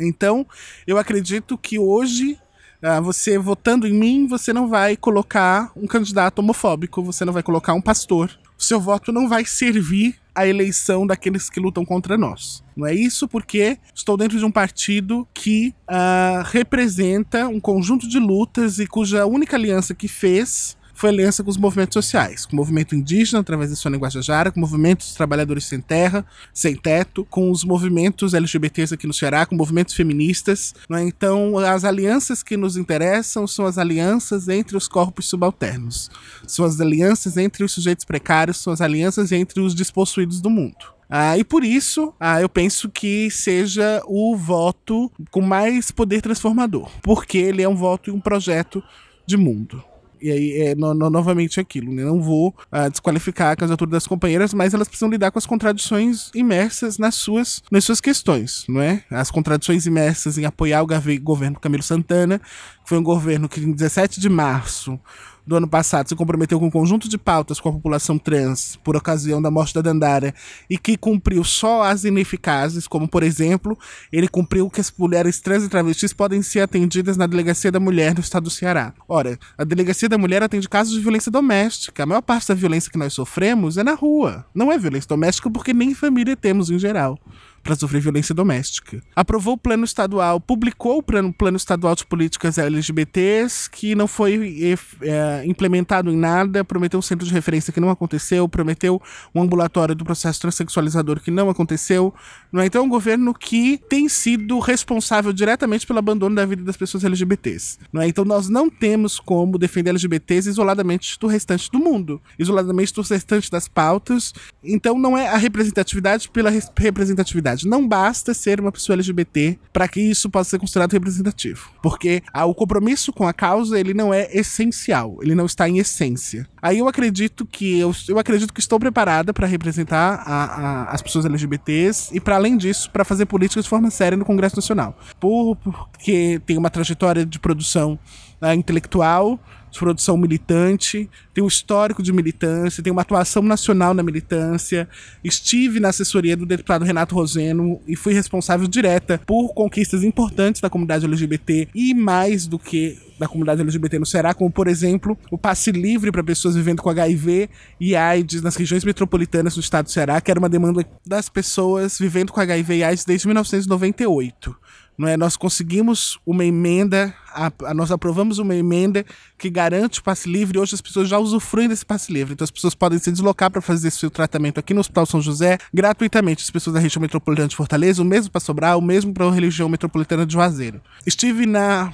Então, 0.00 0.46
eu 0.86 0.98
acredito 0.98 1.56
que 1.56 1.78
hoje 1.78 2.38
ah, 2.82 3.00
você 3.00 3.38
votando 3.38 3.86
em 3.86 3.92
mim, 3.92 4.26
você 4.26 4.52
não 4.52 4.68
vai 4.68 4.96
colocar 4.96 5.70
um 5.76 5.86
candidato 5.86 6.40
homofóbico, 6.40 7.02
você 7.02 7.24
não 7.24 7.32
vai 7.32 7.42
colocar 7.42 7.74
um 7.74 7.80
pastor. 7.80 8.36
O 8.58 8.62
seu 8.62 8.80
voto 8.80 9.12
não 9.12 9.28
vai 9.28 9.44
servir 9.44 10.16
à 10.34 10.46
eleição 10.46 11.06
daqueles 11.06 11.48
que 11.48 11.60
lutam 11.60 11.84
contra 11.84 12.18
nós. 12.18 12.64
Não 12.76 12.86
é 12.86 12.92
isso 12.92 13.28
porque 13.28 13.78
estou 13.94 14.16
dentro 14.16 14.36
de 14.36 14.44
um 14.44 14.50
partido 14.50 15.26
que 15.32 15.74
uh, 15.88 16.42
representa 16.46 17.46
um 17.46 17.60
conjunto 17.60 18.08
de 18.08 18.18
lutas 18.18 18.80
e 18.80 18.86
cuja 18.86 19.26
única 19.26 19.56
aliança 19.56 19.94
que 19.94 20.08
fez 20.08 20.76
foi 21.02 21.10
aliança 21.10 21.42
com 21.42 21.50
os 21.50 21.56
movimentos 21.56 21.94
sociais, 21.94 22.46
com 22.46 22.52
o 22.52 22.56
movimento 22.56 22.94
indígena, 22.94 23.40
através 23.40 23.70
da 23.70 23.74
Sônia 23.74 23.98
Guajajara, 23.98 24.52
com 24.52 24.58
o 24.58 24.60
movimento 24.60 24.98
dos 25.00 25.14
trabalhadores 25.14 25.64
sem 25.64 25.80
terra, 25.80 26.24
sem 26.54 26.76
teto, 26.76 27.26
com 27.28 27.50
os 27.50 27.64
movimentos 27.64 28.34
LGBTs 28.34 28.94
aqui 28.94 29.08
no 29.08 29.12
Ceará, 29.12 29.44
com 29.44 29.56
movimentos 29.56 29.94
feministas. 29.94 30.72
Né? 30.88 31.02
Então, 31.02 31.58
as 31.58 31.82
alianças 31.82 32.40
que 32.40 32.56
nos 32.56 32.76
interessam 32.76 33.48
são 33.48 33.66
as 33.66 33.78
alianças 33.78 34.48
entre 34.48 34.76
os 34.76 34.86
corpos 34.86 35.28
subalternos, 35.28 36.08
são 36.46 36.64
as 36.64 36.80
alianças 36.80 37.36
entre 37.36 37.64
os 37.64 37.72
sujeitos 37.72 38.04
precários, 38.04 38.58
são 38.58 38.72
as 38.72 38.80
alianças 38.80 39.32
entre 39.32 39.60
os 39.60 39.74
despossuídos 39.74 40.40
do 40.40 40.48
mundo. 40.48 40.86
Ah, 41.10 41.36
e 41.36 41.42
por 41.42 41.64
isso, 41.64 42.14
ah, 42.20 42.40
eu 42.40 42.48
penso 42.48 42.88
que 42.88 43.28
seja 43.28 44.00
o 44.06 44.36
voto 44.36 45.10
com 45.32 45.40
mais 45.40 45.90
poder 45.90 46.22
transformador, 46.22 46.88
porque 47.02 47.38
ele 47.38 47.60
é 47.60 47.68
um 47.68 47.74
voto 47.74 48.08
e 48.08 48.12
um 48.12 48.20
projeto 48.20 48.80
de 49.26 49.36
mundo. 49.36 49.82
E 50.22 50.30
aí, 50.30 50.52
é, 50.62 50.74
no, 50.74 50.94
no, 50.94 51.10
novamente 51.10 51.58
aquilo, 51.58 51.92
né? 51.92 52.04
Não 52.04 52.22
vou 52.22 52.54
uh, 52.72 52.90
desqualificar 52.90 53.52
a 53.52 53.56
candidatura 53.56 53.90
das 53.90 54.06
companheiras, 54.06 54.54
mas 54.54 54.72
elas 54.72 54.88
precisam 54.88 55.10
lidar 55.10 55.30
com 55.30 55.38
as 55.38 55.46
contradições 55.46 56.30
imersas 56.34 56.98
nas 56.98 57.14
suas, 57.14 57.62
nas 57.70 57.84
suas 57.84 58.00
questões, 58.00 58.64
não 58.68 58.80
é? 58.80 59.02
As 59.10 59.30
contradições 59.30 59.86
imersas 59.86 60.38
em 60.38 60.44
apoiar 60.44 60.82
o 60.82 60.86
governo 61.20 61.58
Camilo 61.58 61.82
Santana, 61.82 62.40
foi 62.84 62.98
um 62.98 63.02
governo 63.02 63.48
que 63.48 63.60
em 63.60 63.72
17 63.72 64.20
de 64.20 64.28
março 64.28 64.98
do 65.46 65.56
ano 65.56 65.68
passado 65.68 66.08
se 66.08 66.14
comprometeu 66.14 66.58
com 66.58 66.66
um 66.66 66.70
conjunto 66.70 67.08
de 67.08 67.18
pautas 67.18 67.60
com 67.60 67.68
a 67.68 67.72
população 67.72 68.18
trans 68.18 68.78
por 68.82 68.96
ocasião 68.96 69.42
da 69.42 69.50
morte 69.50 69.74
da 69.74 69.80
Dandara 69.80 70.34
e 70.68 70.78
que 70.78 70.96
cumpriu 70.96 71.42
só 71.42 71.82
as 71.82 72.04
ineficazes, 72.04 72.86
como 72.86 73.08
por 73.08 73.22
exemplo, 73.22 73.76
ele 74.12 74.28
cumpriu 74.28 74.70
que 74.70 74.80
as 74.80 74.92
mulheres 74.96 75.40
trans 75.40 75.64
e 75.64 75.68
travestis 75.68 76.12
podem 76.12 76.42
ser 76.42 76.60
atendidas 76.60 77.16
na 77.16 77.26
Delegacia 77.26 77.72
da 77.72 77.80
Mulher 77.80 78.14
no 78.14 78.20
estado 78.20 78.44
do 78.44 78.50
Ceará. 78.50 78.94
Ora, 79.08 79.38
a 79.58 79.64
Delegacia 79.64 80.08
da 80.08 80.18
Mulher 80.18 80.42
atende 80.42 80.68
casos 80.68 80.94
de 80.94 81.00
violência 81.00 81.30
doméstica. 81.30 82.02
A 82.02 82.06
maior 82.06 82.22
parte 82.22 82.48
da 82.48 82.54
violência 82.54 82.90
que 82.90 82.98
nós 82.98 83.12
sofremos 83.12 83.76
é 83.76 83.82
na 83.82 83.94
rua. 83.94 84.44
Não 84.54 84.70
é 84.70 84.78
violência 84.78 85.08
doméstica 85.08 85.50
porque 85.50 85.72
nem 85.72 85.94
família 85.94 86.36
temos 86.36 86.70
em 86.70 86.78
geral 86.78 87.18
para 87.62 87.76
sofrer 87.76 88.00
violência 88.00 88.34
doméstica. 88.34 89.02
Aprovou 89.14 89.54
o 89.54 89.58
plano 89.58 89.84
estadual, 89.84 90.40
publicou 90.40 90.98
o 90.98 91.02
plano, 91.02 91.32
plano 91.32 91.56
estadual 91.56 91.94
de 91.94 92.04
políticas 92.04 92.58
LGBTs, 92.58 93.70
que 93.70 93.94
não 93.94 94.06
foi 94.06 94.76
é, 95.02 95.44
implementado 95.46 96.10
em 96.10 96.16
nada, 96.16 96.64
prometeu 96.64 96.98
um 96.98 97.02
centro 97.02 97.26
de 97.26 97.32
referência 97.32 97.72
que 97.72 97.80
não 97.80 97.90
aconteceu, 97.90 98.48
prometeu 98.48 99.00
um 99.34 99.42
ambulatório 99.42 99.94
do 99.94 100.04
processo 100.04 100.40
transexualizador 100.40 101.20
que 101.20 101.30
não 101.30 101.48
aconteceu. 101.48 102.12
Não 102.52 102.60
é? 102.60 102.66
Então, 102.66 102.82
é 102.82 102.84
um 102.84 102.88
governo 102.88 103.32
que 103.32 103.78
tem 103.88 104.08
sido 104.08 104.58
responsável 104.58 105.32
diretamente 105.32 105.86
pelo 105.86 105.98
abandono 105.98 106.34
da 106.34 106.44
vida 106.44 106.62
das 106.62 106.76
pessoas 106.76 107.04
LGBTs. 107.04 107.78
Não 107.92 108.02
é? 108.02 108.08
Então, 108.08 108.24
nós 108.24 108.48
não 108.48 108.68
temos 108.68 109.20
como 109.20 109.58
defender 109.58 109.90
LGBTs 109.90 110.48
isoladamente 110.48 111.18
do 111.18 111.26
restante 111.26 111.70
do 111.70 111.78
mundo, 111.78 112.20
isoladamente 112.38 112.92
do 112.92 113.02
restante 113.02 113.50
das 113.50 113.68
pautas. 113.68 114.32
Então, 114.62 114.98
não 114.98 115.16
é 115.16 115.28
a 115.28 115.36
representatividade 115.36 116.28
pela 116.30 116.50
representatividade. 116.76 117.51
Não 117.64 117.86
basta 117.86 118.34
ser 118.34 118.60
uma 118.60 118.72
pessoa 118.72 118.94
LGBT 118.94 119.58
para 119.72 119.88
que 119.88 120.00
isso 120.00 120.30
possa 120.30 120.50
ser 120.50 120.58
considerado 120.58 120.92
representativo, 120.92 121.70
porque 121.82 122.22
ah, 122.32 122.44
o 122.44 122.54
compromisso 122.54 123.12
com 123.12 123.26
a 123.26 123.32
causa 123.32 123.78
ele 123.78 123.94
não 123.94 124.12
é 124.12 124.28
essencial, 124.32 125.18
ele 125.22 125.34
não 125.34 125.46
está 125.46 125.68
em 125.68 125.78
essência. 125.78 126.46
Aí 126.60 126.78
eu 126.78 126.88
acredito 126.88 127.44
que 127.44 127.78
eu, 127.78 127.94
eu 128.08 128.18
acredito 128.18 128.52
que 128.52 128.60
estou 128.60 128.78
preparada 128.78 129.32
para 129.32 129.46
representar 129.46 130.22
a, 130.26 130.44
a, 130.44 130.84
as 130.92 131.02
pessoas 131.02 131.24
LGBTs 131.24 132.14
e 132.14 132.20
para 132.20 132.36
além 132.36 132.56
disso 132.56 132.90
para 132.90 133.04
fazer 133.04 133.26
políticas 133.26 133.64
de 133.64 133.70
forma 133.70 133.90
séria 133.90 134.16
no 134.16 134.24
Congresso 134.24 134.56
Nacional, 134.56 134.96
por, 135.20 135.56
porque 135.56 136.40
tem 136.46 136.56
uma 136.56 136.70
trajetória 136.70 137.26
de 137.26 137.38
produção 137.38 137.98
uh, 138.40 138.52
intelectual 138.52 139.38
de 139.72 139.78
produção 139.78 140.16
militante, 140.18 141.08
tem 141.32 141.42
um 141.42 141.48
histórico 141.48 142.02
de 142.02 142.12
militância, 142.12 142.82
tem 142.82 142.92
uma 142.92 143.00
atuação 143.00 143.42
nacional 143.42 143.94
na 143.94 144.02
militância. 144.02 144.86
Estive 145.24 145.80
na 145.80 145.88
assessoria 145.88 146.36
do 146.36 146.44
deputado 146.44 146.84
Renato 146.84 147.14
Roseno 147.14 147.80
e 147.88 147.96
fui 147.96 148.12
responsável 148.12 148.68
direta 148.68 149.18
por 149.26 149.54
conquistas 149.54 150.04
importantes 150.04 150.60
da 150.60 150.68
comunidade 150.68 151.06
LGBT 151.06 151.68
e 151.74 151.94
mais 151.94 152.46
do 152.46 152.58
que 152.58 152.98
da 153.18 153.28
comunidade 153.28 153.62
LGBT 153.62 153.98
no 153.98 154.06
Ceará, 154.06 154.34
como 154.34 154.50
por 154.50 154.68
exemplo 154.68 155.16
o 155.30 155.38
passe 155.38 155.70
livre 155.70 156.10
para 156.10 156.24
pessoas 156.24 156.54
vivendo 156.54 156.82
com 156.82 156.90
HIV 156.90 157.48
e 157.80 157.94
AIDS 157.96 158.42
nas 158.42 158.56
regiões 158.56 158.84
metropolitanas 158.84 159.54
do 159.54 159.60
estado 159.60 159.86
do 159.86 159.90
Ceará, 159.90 160.20
que 160.20 160.30
era 160.30 160.40
uma 160.40 160.48
demanda 160.48 160.84
das 161.06 161.28
pessoas 161.28 161.98
vivendo 161.98 162.32
com 162.32 162.40
HIV 162.40 162.76
e 162.76 162.84
AIDS 162.84 163.04
desde 163.04 163.26
1998 163.26 164.61
não 165.02 165.08
é? 165.08 165.16
Nós 165.16 165.36
conseguimos 165.36 166.16
uma 166.24 166.44
emenda, 166.44 167.12
a, 167.34 167.50
a, 167.64 167.74
nós 167.74 167.90
aprovamos 167.90 168.38
uma 168.38 168.54
emenda 168.54 169.04
que 169.36 169.50
garante 169.50 169.98
o 169.98 170.02
passe 170.02 170.30
livre. 170.30 170.60
Hoje 170.60 170.76
as 170.76 170.80
pessoas 170.80 171.08
já 171.08 171.18
usufruem 171.18 171.68
desse 171.68 171.84
passe 171.84 172.12
livre, 172.12 172.34
então 172.34 172.44
as 172.44 172.50
pessoas 172.52 172.72
podem 172.72 173.00
se 173.00 173.10
deslocar 173.10 173.50
para 173.50 173.60
fazer 173.60 173.90
seu 173.90 174.08
tratamento 174.08 174.60
aqui 174.60 174.72
no 174.72 174.80
Hospital 174.80 175.04
São 175.04 175.20
José 175.20 175.58
gratuitamente. 175.74 176.44
As 176.44 176.50
pessoas 176.50 176.74
da 176.74 176.80
região 176.80 177.02
metropolitana 177.02 177.48
de 177.48 177.56
Fortaleza, 177.56 178.00
o 178.00 178.04
mesmo 178.04 178.30
para 178.30 178.40
Sobral, 178.40 178.78
o 178.78 178.82
mesmo 178.82 179.12
para 179.12 179.26
a 179.26 179.32
região 179.32 179.68
metropolitana 179.68 180.24
de 180.24 180.34
Juazeiro. 180.34 180.80
Estive 181.04 181.46
na 181.46 181.92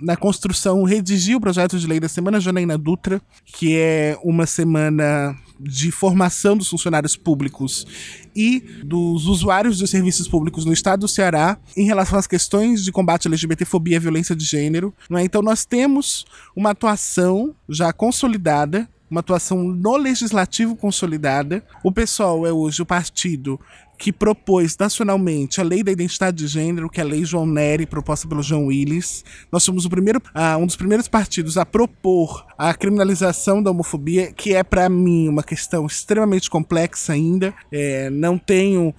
na 0.00 0.16
construção, 0.16 0.82
redigi 0.82 1.34
o 1.34 1.40
projeto 1.40 1.78
de 1.78 1.86
lei 1.86 2.00
da 2.00 2.08
Semana 2.08 2.40
Janaína 2.40 2.78
Dutra, 2.78 3.20
que 3.44 3.76
é 3.76 4.18
uma 4.22 4.46
semana 4.46 5.36
de 5.58 5.90
formação 5.90 6.56
dos 6.56 6.68
funcionários 6.68 7.16
públicos 7.16 7.86
e 8.34 8.60
dos 8.82 9.26
usuários 9.26 9.78
dos 9.78 9.90
serviços 9.90 10.26
públicos 10.26 10.64
no 10.64 10.72
estado 10.72 11.00
do 11.00 11.08
Ceará 11.08 11.58
em 11.76 11.84
relação 11.84 12.18
às 12.18 12.26
questões 12.26 12.82
de 12.82 12.90
combate 12.90 13.26
à 13.26 13.28
LGBTfobia 13.28 13.96
e 13.96 14.00
violência 14.00 14.34
de 14.34 14.44
gênero. 14.44 14.94
É? 15.12 15.22
Então 15.22 15.42
nós 15.42 15.66
temos 15.66 16.24
uma 16.56 16.70
atuação 16.70 17.54
já 17.68 17.92
consolidada 17.92 18.88
uma 19.10 19.20
atuação 19.20 19.64
no 19.64 19.96
legislativo 19.96 20.76
consolidada. 20.76 21.64
O 21.82 21.90
PSOL 21.90 22.46
é 22.46 22.52
hoje 22.52 22.80
o 22.80 22.86
partido 22.86 23.58
que 24.00 24.10
propôs 24.10 24.78
nacionalmente 24.78 25.60
a 25.60 25.64
lei 25.64 25.82
da 25.82 25.92
identidade 25.92 26.38
de 26.38 26.46
gênero, 26.46 26.88
que 26.88 27.02
é 27.02 27.04
a 27.04 27.06
lei 27.06 27.22
João 27.22 27.44
Nery, 27.44 27.84
proposta 27.84 28.26
pelo 28.26 28.42
João 28.42 28.68
Willis. 28.68 29.22
Nós 29.52 29.62
somos 29.62 29.84
o 29.84 29.90
primeiro, 29.90 30.22
uh, 30.34 30.56
um 30.58 30.64
dos 30.64 30.74
primeiros 30.74 31.06
partidos 31.06 31.58
a 31.58 31.66
propor 31.66 32.46
a 32.56 32.72
criminalização 32.74 33.62
da 33.62 33.70
homofobia, 33.70 34.32
que 34.32 34.54
é 34.54 34.62
para 34.62 34.88
mim 34.88 35.28
uma 35.28 35.42
questão 35.42 35.86
extremamente 35.86 36.48
complexa 36.48 37.12
ainda. 37.12 37.54
É, 37.70 38.08
não 38.10 38.38
tenho 38.38 38.88
uh, 38.88 38.94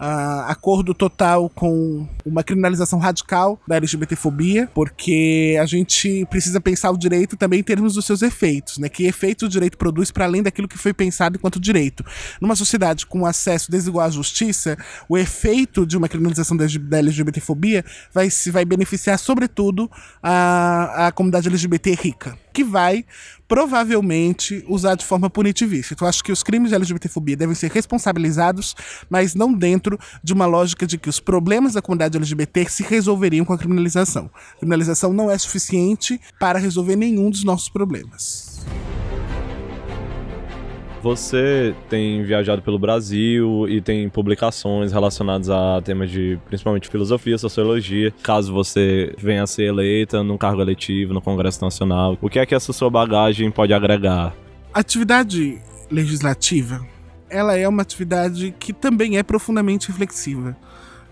acordo 0.47 0.93
total 0.93 1.49
com 1.49 2.07
uma 2.23 2.43
criminalização 2.43 2.99
radical 2.99 3.59
da 3.67 3.77
LGBTfobia, 3.77 4.69
porque 4.73 5.57
a 5.59 5.65
gente 5.65 6.25
precisa 6.29 6.61
pensar 6.61 6.91
o 6.91 6.97
direito 6.97 7.35
também 7.35 7.59
em 7.59 7.63
termos 7.63 7.95
dos 7.95 8.05
seus 8.05 8.21
efeitos, 8.21 8.77
né? 8.77 8.87
Que 8.87 9.05
efeito 9.05 9.45
o 9.45 9.49
direito 9.49 9.77
produz 9.79 10.11
para 10.11 10.25
além 10.25 10.43
daquilo 10.43 10.67
que 10.67 10.77
foi 10.77 10.93
pensado 10.93 11.37
enquanto 11.37 11.59
direito. 11.59 12.03
Numa 12.39 12.55
sociedade 12.55 13.05
com 13.05 13.25
acesso 13.25 13.71
desigual 13.71 14.05
à 14.05 14.09
justiça, 14.09 14.77
o 15.07 15.17
efeito 15.17 15.85
de 15.85 15.97
uma 15.97 16.07
criminalização 16.07 16.57
da, 16.57 16.65
LGBTfobia 16.97 17.83
vai, 18.13 18.29
se 18.29 18.51
vai 18.51 18.65
beneficiar, 18.65 19.17
sobretudo, 19.17 19.89
a, 20.21 21.07
a 21.07 21.11
comunidade 21.11 21.47
LGBT 21.47 21.95
rica, 21.95 22.37
que 22.53 22.63
vai 22.63 23.05
provavelmente 23.47 24.63
usar 24.67 24.95
de 24.95 25.05
forma 25.05 25.29
punitivista. 25.29 25.93
Então, 25.93 26.07
acho 26.07 26.23
que 26.23 26.31
os 26.31 26.41
crimes 26.41 26.69
de 26.69 26.75
LGBTfobia 26.75 27.35
devem 27.35 27.53
ser 27.53 27.69
responsabilizados, 27.69 28.75
mas 29.09 29.35
não 29.35 29.53
dentro 29.53 29.99
de 30.23 30.31
uma 30.31 30.45
lógica 30.45 30.87
de 30.87 30.97
que 30.97 31.09
os 31.09 31.19
problemas 31.19 31.73
da 31.73 31.81
comunidade 31.81 32.17
LGBT 32.17 32.69
se 32.69 32.83
resolveriam 32.83 33.43
com 33.43 33.51
a 33.51 33.57
criminalização. 33.57 34.29
A 34.55 34.59
criminalização 34.59 35.11
não 35.11 35.29
é 35.29 35.37
suficiente 35.37 36.19
para 36.39 36.59
resolver 36.59 36.95
nenhum 36.95 37.29
dos 37.29 37.43
nossos 37.43 37.67
problemas. 37.67 38.61
Você 41.01 41.73
tem 41.89 42.21
viajado 42.23 42.61
pelo 42.61 42.77
Brasil 42.77 43.67
e 43.67 43.81
tem 43.81 44.07
publicações 44.07 44.91
relacionadas 44.91 45.49
a 45.49 45.81
temas 45.81 46.11
de 46.11 46.37
principalmente 46.45 46.87
filosofia, 46.89 47.39
sociologia. 47.39 48.13
Caso 48.21 48.53
você 48.53 49.11
venha 49.17 49.41
a 49.41 49.47
ser 49.47 49.63
eleita 49.63 50.23
num 50.23 50.37
cargo 50.37 50.61
eletivo 50.61 51.11
no 51.11 51.19
Congresso 51.19 51.63
Nacional, 51.63 52.17
o 52.21 52.29
que 52.29 52.37
é 52.37 52.45
que 52.45 52.53
essa 52.53 52.71
sua 52.71 52.89
bagagem 52.89 53.49
pode 53.49 53.73
agregar? 53.73 54.31
Atividade 54.71 55.59
legislativa, 55.89 56.85
ela 57.31 57.57
é 57.57 57.67
uma 57.67 57.81
atividade 57.81 58.53
que 58.59 58.71
também 58.71 59.17
é 59.17 59.23
profundamente 59.23 59.87
reflexiva. 59.87 60.55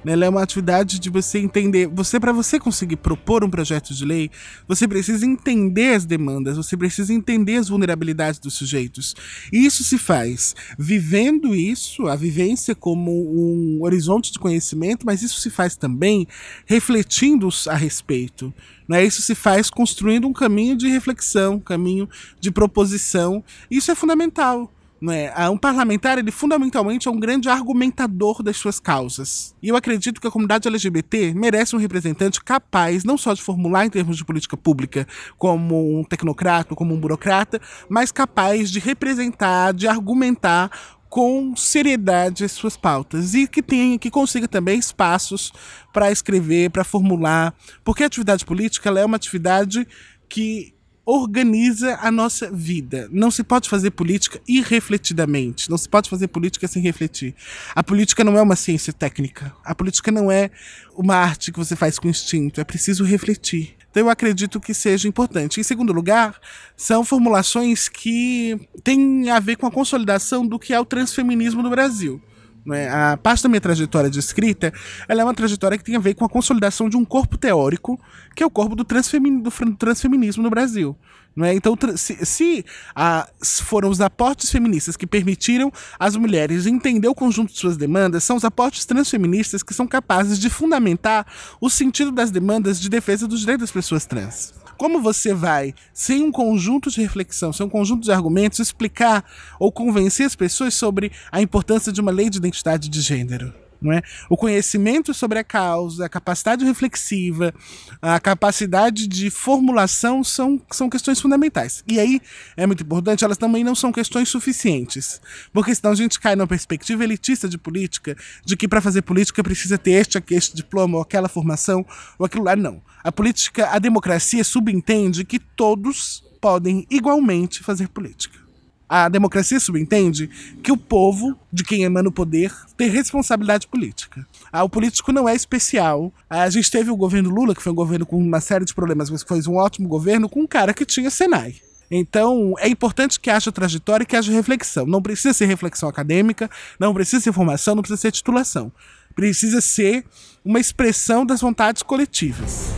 Ela 0.06 0.26
é 0.26 0.30
uma 0.30 0.42
atividade 0.42 1.00
de 1.00 1.10
você 1.10 1.40
entender. 1.40 1.88
Você, 1.88 2.20
para 2.20 2.32
você 2.32 2.60
conseguir 2.60 2.96
propor 2.98 3.44
um 3.44 3.50
projeto 3.50 3.94
de 3.94 4.06
lei, 4.06 4.32
você 4.68 4.88
precisa 4.88 5.26
entender 5.26 5.94
as 5.94 6.06
demandas, 6.06 6.58
você 6.58 6.78
precisa 6.78 7.14
entender 7.14 7.58
as 7.58 7.70
vulnerabilidades 7.70 8.40
dos 8.40 8.54
sujeitos. 8.54 9.16
E 9.52 9.66
isso 9.66 9.84
se 9.84 9.98
faz 9.98 10.56
vivendo 10.78 11.54
isso, 11.54 12.08
a 12.08 12.16
vivência 12.16 12.74
como 12.74 13.12
um 13.12 13.80
horizonte 13.84 14.32
de 14.32 14.40
conhecimento, 14.40 15.06
mas 15.06 15.22
isso 15.22 15.40
se 15.40 15.50
faz 15.50 15.76
também 15.76 16.28
refletindo 16.66 17.50
a 17.68 17.76
respeito. 17.76 18.54
Né? 18.88 19.06
Isso 19.06 19.22
se 19.22 19.36
faz 19.36 19.70
construindo 19.70 20.28
um 20.28 20.34
caminho 20.34 20.76
de 20.76 20.88
reflexão, 20.88 21.56
um 21.56 21.60
caminho 21.60 22.10
de 22.40 22.52
proposição. 22.52 23.44
Isso 23.70 23.92
é 23.92 23.96
fundamental. 23.96 24.72
É? 25.12 25.50
Um 25.50 25.58
parlamentar, 25.58 26.18
ele 26.18 26.32
fundamentalmente 26.32 27.08
é 27.08 27.12
um 27.12 27.20
grande 27.20 27.48
argumentador 27.48 28.44
das 28.44 28.58
suas 28.58 28.80
causas. 28.80 29.56
E 29.64 29.70
eu 29.70 29.76
acredito 29.78 30.20
que 30.20 30.28
a 30.28 30.32
comunidade 30.32 30.68
LGBT 30.68 31.34
merece 31.34 31.76
um 31.76 31.80
representante 31.80 32.44
capaz 32.44 33.06
não 33.06 33.18
só 33.18 33.34
de 33.34 33.42
formular 33.42 33.86
em 33.86 33.90
termos 33.90 34.18
de 34.18 34.26
política 34.26 34.58
pública 34.58 35.08
como 35.38 36.00
um 36.00 36.04
tecnocrata, 36.04 36.76
como 36.76 36.94
um 36.94 37.00
burocrata, 37.00 37.62
mas 37.88 38.12
capaz 38.12 38.70
de 38.70 38.80
representar, 38.80 39.74
de 39.74 39.88
argumentar 39.88 40.70
com 41.10 41.56
seriedade 41.56 42.44
as 42.44 42.52
suas 42.52 42.78
pautas 42.78 43.34
e 43.34 43.48
que 43.48 43.64
tenha 43.64 43.98
que 43.98 44.12
consiga 44.12 44.48
também 44.48 44.78
espaços 44.78 45.52
para 45.92 46.12
escrever, 46.12 46.70
para 46.70 46.84
formular, 46.84 47.54
porque 47.84 48.04
a 48.04 48.06
atividade 48.06 48.46
política 48.46 48.90
é 48.90 49.06
uma 49.06 49.18
atividade 49.18 49.88
que 50.28 50.74
organiza 51.12 51.98
a 52.02 52.12
nossa 52.12 52.52
vida. 52.52 53.10
Não 53.12 53.32
se 53.32 53.44
pode 53.44 53.68
fazer 53.68 53.90
política 53.90 54.40
irrefletidamente. 54.48 55.68
Não 55.68 55.78
se 55.78 55.90
pode 55.90 56.08
fazer 56.08 56.28
política 56.28 56.68
sem 56.68 56.84
refletir. 56.84 57.34
A 57.74 57.84
política 57.84 58.24
não 58.24 58.38
é 58.38 58.42
uma 58.42 58.56
ciência 58.56 58.94
técnica. 58.94 59.52
A 59.66 59.74
política 59.74 60.12
não 60.12 60.32
é 60.32 60.52
uma 60.96 61.16
arte 61.16 61.52
que 61.52 61.58
você 61.58 61.76
faz 61.76 61.98
com 61.98 62.08
instinto. 62.08 62.62
É 62.62 62.64
preciso 62.64 63.04
refletir. 63.04 63.76
Então 63.90 64.04
eu 64.04 64.10
acredito 64.10 64.60
que 64.60 64.72
seja 64.72 65.08
importante. 65.08 65.60
Em 65.60 65.64
segundo 65.64 65.92
lugar, 65.92 66.40
são 66.78 67.04
formulações 67.04 67.90
que 67.90 68.60
têm 68.84 69.32
a 69.32 69.40
ver 69.40 69.56
com 69.56 69.66
a 69.66 69.72
consolidação 69.72 70.46
do 70.46 70.60
que 70.60 70.76
é 70.76 70.80
o 70.80 70.86
transfeminismo 70.86 71.64
no 71.64 71.72
Brasil. 71.72 72.22
Né? 72.70 72.88
A 72.90 73.18
parte 73.18 73.44
da 73.44 73.50
minha 73.50 73.60
trajetória 73.60 74.10
de 74.10 74.20
escrita 74.20 74.72
ela 75.08 75.22
é 75.22 75.24
uma 75.24 75.34
trajetória 75.34 75.78
que 75.78 75.84
tem 75.84 75.96
a 75.96 76.00
ver 76.00 76.14
com 76.14 76.24
a 76.24 76.30
consolidação 76.30 76.88
de 76.88 76.96
um 76.96 77.04
corpo 77.04 77.38
teórico, 77.38 78.00
que 78.36 78.44
é 78.44 78.46
o 78.46 78.50
corpo 78.50 78.76
do, 78.76 78.84
transfemin 78.84 79.40
do 79.40 79.52
transfeminismo 79.78 80.44
no 80.44 80.50
Brasil. 80.50 80.96
Não 81.36 81.46
é? 81.46 81.54
Então, 81.54 81.78
se, 81.96 82.26
se 82.26 83.64
foram 83.64 83.90
os 83.90 84.02
aportes 84.02 84.52
feministas 84.52 84.98
que 84.98 85.08
permitiram 85.08 85.72
às 85.98 86.16
mulheres 86.16 86.66
entender 86.66 87.08
o 87.08 87.16
conjunto 87.16 87.54
de 87.54 87.60
suas 87.60 87.78
demandas, 87.78 88.24
são 88.24 88.36
os 88.36 88.44
aportes 88.44 88.86
transfeministas 88.86 89.64
que 89.64 89.74
são 89.74 89.88
capazes 89.88 90.38
de 90.38 90.50
fundamentar 90.50 91.26
o 91.62 91.70
sentido 91.70 92.12
das 92.12 92.30
demandas 92.30 92.80
de 92.80 92.90
defesa 92.90 93.28
dos 93.28 93.42
direitos 93.42 93.64
das 93.64 93.72
pessoas 93.72 94.06
trans. 94.06 94.59
Como 94.80 95.02
você 95.02 95.34
vai, 95.34 95.76
sem 95.94 96.24
um 96.24 96.32
conjunto 96.32 96.90
de 96.90 97.02
reflexão, 97.02 97.52
sem 97.52 97.66
um 97.66 97.70
conjunto 97.70 98.02
de 98.02 98.14
argumentos, 98.14 98.60
explicar 98.60 99.26
ou 99.60 99.74
convencer 99.74 100.26
as 100.26 100.38
pessoas 100.38 100.74
sobre 100.74 101.12
a 101.30 101.42
importância 101.42 101.92
de 101.92 102.00
uma 102.00 102.12
lei 102.12 102.30
de 102.30 102.38
identidade 102.38 102.88
de 102.88 103.02
gênero? 103.02 103.54
É? 103.86 104.02
O 104.30 104.36
conhecimento 104.36 105.14
sobre 105.14 105.40
a 105.40 105.44
causa, 105.44 106.06
a 106.06 106.10
capacidade 106.10 106.66
reflexiva, 106.66 107.54
a 108.02 108.20
capacidade 108.20 109.08
de 109.08 109.30
formulação 109.30 110.22
são, 110.22 110.62
são 110.70 110.90
questões 110.90 111.22
fundamentais. 111.22 111.82
E 111.88 111.98
aí 111.98 112.22
é 112.58 112.68
muito 112.68 112.84
importante, 112.84 113.24
elas 113.24 113.38
também 113.38 113.64
não 113.64 113.74
são 113.74 113.90
questões 113.90 114.28
suficientes. 114.28 115.22
Porque 115.54 115.74
senão 115.74 115.94
a 115.94 115.96
gente 115.96 116.20
cai 116.20 116.36
numa 116.36 116.48
perspectiva 116.48 117.06
elitista 117.06 117.48
de 117.48 117.58
política, 117.58 118.18
de 118.46 118.58
que 118.58 118.68
para 118.68 118.82
fazer 118.82 119.02
política 119.02 119.42
precisa 119.42 119.78
ter 119.78 119.92
este, 119.92 120.22
este 120.32 120.56
diploma, 120.58 120.98
ou 120.98 121.02
aquela 121.02 121.30
formação, 121.30 121.86
ou 122.18 122.26
aquilo 122.26 122.44
lá. 122.44 122.58
Não. 122.58 122.82
A 123.02 123.14
política, 123.14 123.70
a 123.70 123.80
democracia 123.80 124.44
subentende 124.44 125.24
que 125.24 125.40
todos 125.40 126.22
podem 126.42 126.86
igualmente 126.90 127.64
fazer 127.64 127.88
política. 127.88 128.49
A 128.90 129.08
democracia 129.08 129.60
subentende 129.60 130.28
que 130.64 130.72
o 130.72 130.78
povo, 130.78 131.38
de 131.54 131.64
quem 131.64 131.84
emana 131.84 132.10
o 132.10 132.12
poder, 132.12 132.52
tem 132.76 132.90
responsabilidade 132.90 133.68
política. 133.68 134.26
Ah, 134.52 134.64
o 134.64 134.70
político 134.70 135.12
não 135.12 135.30
é 135.30 135.36
especial. 135.36 136.12
Ah, 136.28 136.42
a 136.42 136.50
gente 136.50 136.72
teve 136.72 136.90
o 136.90 136.98
governo 136.98 137.30
Lula, 137.30 137.54
que 137.54 137.62
foi 137.62 137.72
um 137.72 137.76
governo 137.76 138.04
com 138.04 138.18
uma 138.18 138.42
série 138.42 138.66
de 138.66 138.74
problemas, 138.74 139.12
mas 139.12 139.22
foi 139.22 139.40
um 139.48 139.58
ótimo 139.58 139.88
governo 139.88 140.28
com 140.28 140.42
um 140.42 140.48
cara 140.48 140.74
que 140.74 140.86
tinha 140.86 141.12
Senai. 141.12 141.56
Então, 141.92 142.56
é 142.58 142.68
importante 142.68 143.20
que 143.20 143.30
haja 143.30 143.52
trajetória 143.52 144.04
e 144.04 144.08
que 144.08 144.16
haja 144.16 144.32
reflexão. 144.32 144.88
Não 144.88 145.02
precisa 145.02 145.34
ser 145.34 145.46
reflexão 145.46 145.88
acadêmica, 145.88 146.50
não 146.80 146.94
precisa 146.94 147.22
ser 147.22 147.34
formação, 147.34 147.76
não 147.76 147.84
precisa 147.84 148.02
ser 148.02 148.12
titulação. 148.12 148.72
Precisa 149.16 149.62
ser 149.62 150.04
uma 150.44 150.60
expressão 150.60 151.26
das 151.26 151.42
vontades 151.42 151.84
coletivas. 151.84 152.72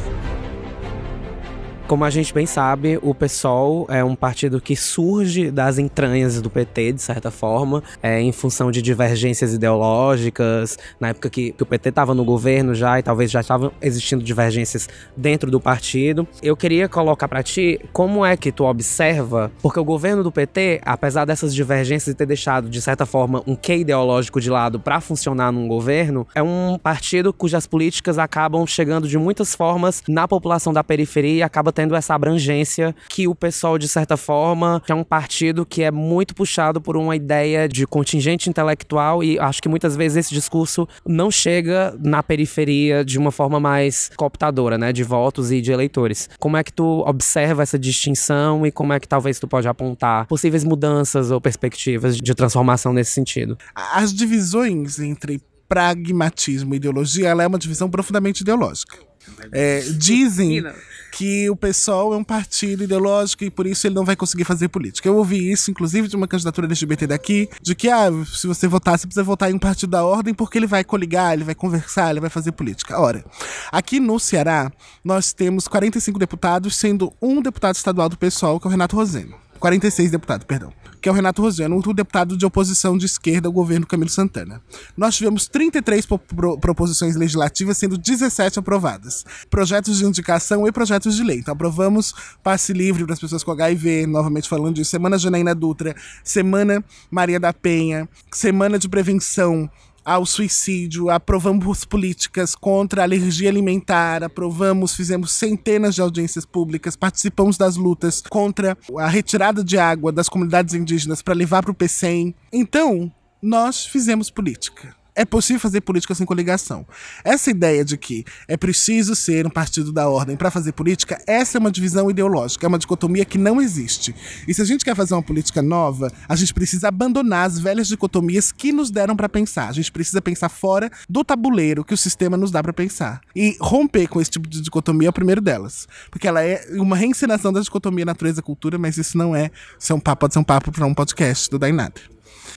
Como 1.92 2.06
a 2.06 2.10
gente 2.10 2.34
bem 2.34 2.46
sabe, 2.46 2.98
o 3.02 3.14
PSOL 3.14 3.86
é 3.90 4.02
um 4.02 4.16
partido 4.16 4.62
que 4.62 4.78
surge 4.78 5.52
das 5.52 5.78
entranhas 5.78 6.42
do 6.42 6.50
PT, 6.50 6.94
de 6.94 7.02
certa 7.02 7.30
forma, 7.30 7.84
é, 8.02 8.22
em 8.22 8.32
função 8.32 8.72
de 8.72 8.82
divergências 8.82 9.54
ideológicas, 9.54 10.78
na 11.02 11.10
época 11.10 11.30
que, 11.30 11.52
que 11.52 11.62
o 11.62 11.66
PT 11.66 11.90
estava 11.90 12.16
no 12.16 12.24
governo 12.24 12.74
já 12.74 12.98
e 12.98 13.04
talvez 13.04 13.30
já 13.30 13.42
estavam 13.42 13.74
existindo 13.82 14.24
divergências 14.24 14.88
dentro 15.18 15.52
do 15.52 15.60
partido. 15.60 16.26
Eu 16.42 16.56
queria 16.56 16.88
colocar 16.88 17.28
para 17.28 17.44
ti 17.44 17.78
como 17.92 18.26
é 18.26 18.38
que 18.38 18.54
tu 18.54 18.64
observa, 18.64 19.52
porque 19.62 19.78
o 19.78 19.84
governo 19.84 20.24
do 20.24 20.32
PT, 20.32 20.80
apesar 20.86 21.26
dessas 21.26 21.54
divergências 21.54 22.14
e 22.14 22.18
ter 22.18 22.26
deixado, 22.26 22.70
de 22.70 22.82
certa 22.82 23.06
forma, 23.06 23.44
um 23.46 23.54
quê 23.54 23.76
ideológico 23.76 24.40
de 24.40 24.50
lado 24.50 24.80
para 24.80 25.02
funcionar 25.02 25.52
num 25.52 25.68
governo, 25.68 26.26
é 26.34 26.42
um 26.42 26.80
partido 26.82 27.34
cujas 27.34 27.68
políticas 27.68 28.18
acabam 28.18 28.66
chegando 28.66 29.10
de 29.10 29.18
muitas 29.18 29.54
formas 29.54 30.02
na 30.08 30.26
população 30.26 30.72
da 30.72 30.86
periferia 30.86 31.40
e 31.40 31.44
acaba 31.44 31.74
tendo 31.74 31.81
essa 31.96 32.14
abrangência 32.14 32.96
que 33.10 33.28
o 33.28 33.36
pessoal, 33.36 33.78
de 33.78 33.88
certa 33.88 34.18
forma, 34.18 34.82
é 34.88 34.94
um 34.94 35.04
partido 35.04 35.66
que 35.66 35.84
é 35.84 35.92
muito 35.92 36.36
puxado 36.36 36.82
por 36.82 36.98
uma 36.98 37.16
ideia 37.16 37.68
de 37.68 37.86
contingente 37.88 38.50
intelectual 38.50 39.24
e 39.24 39.40
acho 39.40 39.62
que 39.62 39.70
muitas 39.70 39.96
vezes 39.96 40.18
esse 40.18 40.34
discurso 40.34 40.88
não 41.06 41.32
chega 41.32 41.96
na 42.00 42.22
periferia 42.24 43.04
de 43.04 43.18
uma 43.18 43.32
forma 43.32 43.60
mais 43.60 44.10
cooptadora, 44.16 44.78
né, 44.78 44.92
de 44.92 45.04
votos 45.04 45.52
e 45.52 45.62
de 45.62 45.72
eleitores. 45.72 46.30
Como 46.40 46.58
é 46.58 46.64
que 46.64 46.74
tu 46.74 47.04
observa 47.08 47.64
essa 47.64 47.78
distinção 47.78 48.66
e 48.66 48.72
como 48.72 48.94
é 48.94 49.00
que 49.00 49.08
talvez 49.08 49.40
tu 49.40 49.48
pode 49.48 49.68
apontar 49.68 50.26
possíveis 50.28 50.64
mudanças 50.64 51.32
ou 51.32 51.42
perspectivas 51.42 52.18
de 52.18 52.36
transformação 52.36 52.94
nesse 52.94 53.12
sentido? 53.12 53.58
As 53.76 54.14
divisões 54.14 55.00
entre 55.00 55.42
pragmatismo 55.68 56.74
e 56.74 56.78
ideologia, 56.78 57.30
ela 57.30 57.44
é 57.44 57.48
uma 57.48 57.58
divisão 57.58 57.90
profundamente 57.90 58.42
ideológica. 58.42 59.11
É, 59.52 59.82
dizem 59.98 60.64
que 61.12 61.50
o 61.50 61.56
PSOL 61.56 62.14
é 62.14 62.18
um 62.18 62.24
partido 62.24 62.84
ideológico 62.84 63.44
e 63.44 63.50
por 63.50 63.68
isso 63.68 63.86
ele 63.86 63.96
não 63.96 64.06
vai 64.06 64.16
conseguir 64.16 64.46
fazer 64.46 64.70
política. 64.70 65.08
Eu 65.08 65.18
ouvi 65.18 65.52
isso, 65.52 65.70
inclusive, 65.70 66.08
de 66.08 66.16
uma 66.16 66.28
candidatura 66.28 66.68
LGBT 66.68 67.08
daqui, 67.08 67.50
de 67.62 67.76
que, 67.76 67.90
ah, 67.90 68.10
se 68.26 68.48
você 68.48 68.68
votar, 68.68 68.98
você 68.98 69.06
precisa 69.06 69.24
votar 69.24 69.52
em 69.52 69.54
um 69.54 69.60
partido 69.60 69.90
da 69.92 70.06
ordem 70.06 70.34
porque 70.34 70.58
ele 70.58 70.68
vai 70.68 70.84
coligar, 70.84 71.34
ele 71.34 71.44
vai 71.44 71.56
conversar, 71.56 72.12
ele 72.12 72.22
vai 72.22 72.30
fazer 72.30 72.54
política. 72.54 73.00
Ora, 73.00 73.24
aqui 73.72 74.00
no 74.00 74.20
Ceará, 74.20 74.72
nós 75.04 75.34
temos 75.34 75.68
45 75.68 76.18
deputados, 76.18 76.76
sendo 76.76 77.14
um 77.22 77.42
deputado 77.42 77.76
estadual 77.76 78.08
do 78.08 78.18
PSOL, 78.18 78.60
que 78.60 78.68
é 78.68 78.70
o 78.70 78.72
Renato 78.72 78.96
Roseno. 78.96 79.36
46 79.62 80.12
deputados, 80.12 80.46
perdão 80.46 80.74
que 81.02 81.10
é 81.10 81.12
o 81.12 81.16
Renato 81.16 81.42
Roseno, 81.42 81.76
um 81.76 81.94
deputado 81.94 82.38
de 82.38 82.46
oposição 82.46 82.96
de 82.96 83.08
esquerda 83.08 83.48
ao 83.48 83.52
governo 83.52 83.88
Camilo 83.88 84.10
Santana. 84.10 84.62
Nós 84.96 85.16
tivemos 85.16 85.48
33 85.48 86.06
pro 86.06 86.20
proposições 86.60 87.16
legislativas, 87.16 87.78
sendo 87.78 87.98
17 87.98 88.60
aprovadas. 88.60 89.26
Projetos 89.50 89.98
de 89.98 90.06
indicação 90.06 90.68
e 90.68 90.72
projetos 90.72 91.16
de 91.16 91.24
lei. 91.24 91.40
Então, 91.40 91.54
aprovamos 91.54 92.14
passe 92.44 92.72
livre 92.72 93.04
para 93.04 93.14
as 93.14 93.20
pessoas 93.20 93.44
com 93.44 93.52
HIV, 93.52 94.06
novamente 94.06 94.48
falando 94.48 94.76
disso, 94.76 94.92
Semana 94.92 95.18
Janaína 95.18 95.56
Dutra, 95.56 95.96
Semana 96.24 96.84
Maria 97.10 97.40
da 97.40 97.52
Penha, 97.52 98.08
Semana 98.32 98.78
de 98.78 98.88
Prevenção 98.88 99.70
ao 100.04 100.26
suicídio, 100.26 101.10
aprovamos 101.10 101.86
políticas 101.86 102.56
contra 102.56 103.02
a 103.02 103.04
alergia 103.04 103.50
alimentar, 103.50 104.24
aprovamos, 104.24 104.96
fizemos 104.96 105.32
centenas 105.32 105.96
de 105.96 106.02
audiências 106.02 106.46
públicas, 106.46 106.96
participamos 106.96 107.58
das 107.58 107.76
lutas 107.76 108.22
contra 108.30 108.78
a 108.98 109.08
retirada 109.08 109.64
de 109.64 109.78
água 109.78 110.12
das 110.12 110.30
comunidades 110.30 110.74
indígenas 110.74 111.22
para 111.22 111.34
levar 111.34 111.62
para 111.64 111.72
o 111.72 111.76
PCM. 111.76 112.36
Então, 112.52 113.12
nós 113.42 113.86
fizemos 113.86 114.30
política 114.30 115.01
é 115.16 115.26
possível 115.26 115.60
fazer 115.60 115.82
política 115.82 116.16
sem 116.16 116.26
coligação. 116.26 116.86
Essa 117.24 117.52
ideia 117.52 117.84
de 117.84 117.98
que 117.98 118.24
é 118.48 118.56
preciso 118.56 119.16
ser 119.16 119.46
um 119.46 119.50
partido 119.50 119.92
da 119.92 120.10
ordem 120.10 120.36
para 120.36 120.52
fazer 120.52 120.72
política, 120.72 121.22
essa 121.28 121.58
é 121.58 121.60
uma 121.60 121.72
divisão 121.72 122.10
ideológica, 122.10 122.66
é 122.66 122.70
uma 122.70 122.80
dicotomia 122.80 123.26
que 123.26 123.38
não 123.38 123.62
existe. 123.62 124.16
E 124.48 124.54
se 124.54 124.62
a 124.62 124.66
gente 124.66 124.86
quer 124.86 124.96
fazer 124.96 125.14
uma 125.14 125.24
política 125.24 125.62
nova, 125.62 126.12
a 126.28 126.36
gente 126.36 126.54
precisa 126.54 126.88
abandonar 126.88 127.48
as 127.48 127.60
velhas 127.60 127.88
dicotomias 127.88 128.52
que 128.52 128.72
nos 128.72 128.90
deram 128.92 129.16
para 129.16 129.30
pensar. 129.30 129.70
A 129.70 129.74
gente 129.74 129.92
precisa 129.92 130.22
pensar 130.22 130.50
fora 130.50 130.90
do 131.10 131.24
tabuleiro 131.24 131.84
que 131.84 131.94
o 131.94 131.98
sistema 131.98 132.38
nos 132.38 132.52
dá 132.52 132.64
para 132.64 132.74
pensar. 132.74 133.22
E 133.36 133.58
romper 133.60 134.08
com 134.08 134.22
esse 134.22 134.32
tipo 134.32 134.48
de 134.48 134.62
dicotomia 134.62 135.08
é 135.08 135.10
o 135.10 135.14
primeiro 135.14 135.42
delas. 135.42 135.88
Porque 136.10 136.28
ela 136.28 136.42
é 136.42 136.66
uma 136.74 136.96
reencenação 136.96 137.52
da 137.52 137.60
dicotomia 137.60 138.06
natureza-cultura, 138.06 138.78
mas 138.78 138.98
isso 138.98 139.18
não 139.18 139.36
é, 139.36 139.52
isso 139.80 139.92
é 139.92 139.96
um 139.96 140.00
papo, 140.00 140.22
pode 140.22 140.34
ser 140.34 140.40
um 140.40 140.44
papo 140.44 140.72
para 140.72 140.86
um 140.86 140.94
podcast 140.94 141.50
do 141.50 141.58
Dainada. 141.58 142.02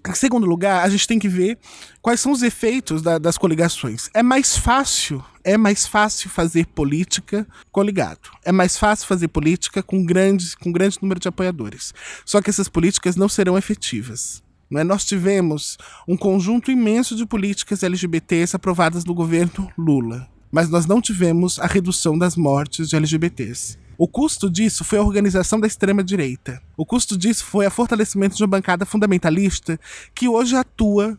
Em 0.06 0.14
segundo 0.14 0.46
lugar, 0.46 0.84
a 0.84 0.88
gente 0.88 1.08
tem 1.08 1.18
que 1.18 1.28
ver 1.28 1.58
quais 2.02 2.20
são 2.20 2.30
os 2.30 2.42
efeitos 2.42 3.00
da, 3.00 3.16
das 3.16 3.38
coligações. 3.38 4.10
É 4.12 4.22
mais 4.22 4.56
fácil, 4.56 5.24
é 5.42 5.56
mais 5.56 5.86
fácil 5.86 6.28
fazer 6.28 6.66
política 6.66 7.46
coligado. 7.72 8.30
É 8.44 8.52
mais 8.52 8.76
fácil 8.76 9.06
fazer 9.06 9.28
política 9.28 9.82
com, 9.82 10.04
grandes, 10.04 10.54
com 10.54 10.70
grande 10.70 10.98
número 11.00 11.18
de 11.18 11.28
apoiadores. 11.28 11.94
Só 12.24 12.42
que 12.42 12.50
essas 12.50 12.68
políticas 12.68 13.16
não 13.16 13.30
serão 13.30 13.56
efetivas. 13.56 14.42
Não 14.70 14.80
é? 14.80 14.84
Nós 14.84 15.04
tivemos 15.04 15.78
um 16.06 16.16
conjunto 16.16 16.70
imenso 16.70 17.16
de 17.16 17.24
políticas 17.24 17.82
LGBTs 17.82 18.56
aprovadas 18.56 19.04
no 19.04 19.14
governo 19.14 19.72
Lula, 19.76 20.28
mas 20.52 20.68
nós 20.68 20.84
não 20.84 21.00
tivemos 21.00 21.58
a 21.58 21.66
redução 21.66 22.18
das 22.18 22.36
mortes 22.36 22.90
de 22.90 22.96
LGBTs. 22.96 23.78
O 23.96 24.08
custo 24.08 24.50
disso 24.50 24.84
foi 24.84 24.98
a 24.98 25.02
organização 25.02 25.60
da 25.60 25.66
extrema-direita. 25.66 26.60
O 26.76 26.84
custo 26.84 27.16
disso 27.16 27.44
foi 27.44 27.66
o 27.66 27.70
fortalecimento 27.70 28.36
de 28.36 28.42
uma 28.42 28.48
bancada 28.48 28.84
fundamentalista 28.84 29.78
que 30.14 30.28
hoje 30.28 30.56
atua 30.56 31.18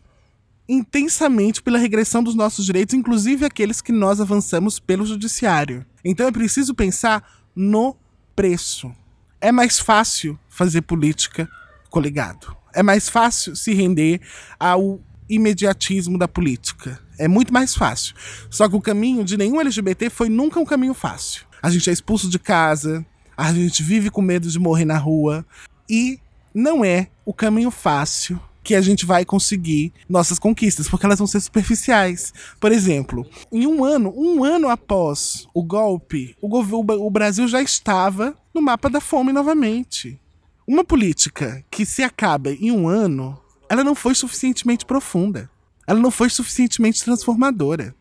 intensamente 0.68 1.62
pela 1.62 1.78
regressão 1.78 2.22
dos 2.22 2.34
nossos 2.34 2.66
direitos, 2.66 2.94
inclusive 2.94 3.46
aqueles 3.46 3.80
que 3.80 3.92
nós 3.92 4.20
avançamos 4.20 4.78
pelo 4.78 5.06
judiciário. 5.06 5.86
Então 6.04 6.26
é 6.26 6.32
preciso 6.32 6.74
pensar 6.74 7.24
no 7.54 7.96
preço. 8.34 8.92
É 9.40 9.50
mais 9.50 9.78
fácil 9.78 10.38
fazer 10.48 10.82
política 10.82 11.48
coligado. 11.88 12.54
É 12.74 12.82
mais 12.82 13.08
fácil 13.08 13.56
se 13.56 13.72
render 13.72 14.20
ao 14.58 15.00
imediatismo 15.28 16.18
da 16.18 16.28
política. 16.28 17.00
É 17.18 17.26
muito 17.26 17.52
mais 17.52 17.74
fácil. 17.74 18.14
Só 18.50 18.68
que 18.68 18.76
o 18.76 18.80
caminho 18.80 19.24
de 19.24 19.36
nenhum 19.36 19.60
LGBT 19.60 20.10
foi 20.10 20.28
nunca 20.28 20.60
um 20.60 20.64
caminho 20.66 20.92
fácil 20.92 21.46
a 21.62 21.70
gente 21.70 21.90
é 21.90 21.92
expulso 21.92 22.28
de 22.28 22.38
casa, 22.38 23.04
a 23.36 23.52
gente 23.52 23.82
vive 23.82 24.10
com 24.10 24.22
medo 24.22 24.48
de 24.48 24.58
morrer 24.58 24.84
na 24.84 24.98
rua 24.98 25.44
e 25.88 26.18
não 26.54 26.84
é 26.84 27.08
o 27.24 27.34
caminho 27.34 27.70
fácil 27.70 28.40
que 28.66 28.74
a 28.74 28.80
gente 28.80 29.06
vai 29.06 29.24
conseguir 29.24 29.92
nossas 30.08 30.40
conquistas, 30.40 30.88
porque 30.88 31.06
elas 31.06 31.18
vão 31.18 31.26
ser 31.26 31.40
superficiais. 31.40 32.34
Por 32.58 32.72
exemplo, 32.72 33.24
em 33.52 33.64
um 33.64 33.84
ano, 33.84 34.12
um 34.16 34.42
ano 34.42 34.68
após 34.68 35.46
o 35.54 35.62
golpe, 35.62 36.36
o, 36.40 36.48
o 36.48 37.10
Brasil 37.10 37.46
já 37.46 37.62
estava 37.62 38.36
no 38.52 38.60
mapa 38.60 38.90
da 38.90 39.00
fome 39.00 39.32
novamente. 39.32 40.20
Uma 40.66 40.84
política 40.84 41.64
que 41.70 41.86
se 41.86 42.02
acaba 42.02 42.50
em 42.50 42.72
um 42.72 42.88
ano, 42.88 43.40
ela 43.68 43.84
não 43.84 43.94
foi 43.94 44.16
suficientemente 44.16 44.84
profunda. 44.84 45.48
Ela 45.86 46.00
não 46.00 46.10
foi 46.10 46.28
suficientemente 46.28 47.04
transformadora. 47.04 47.94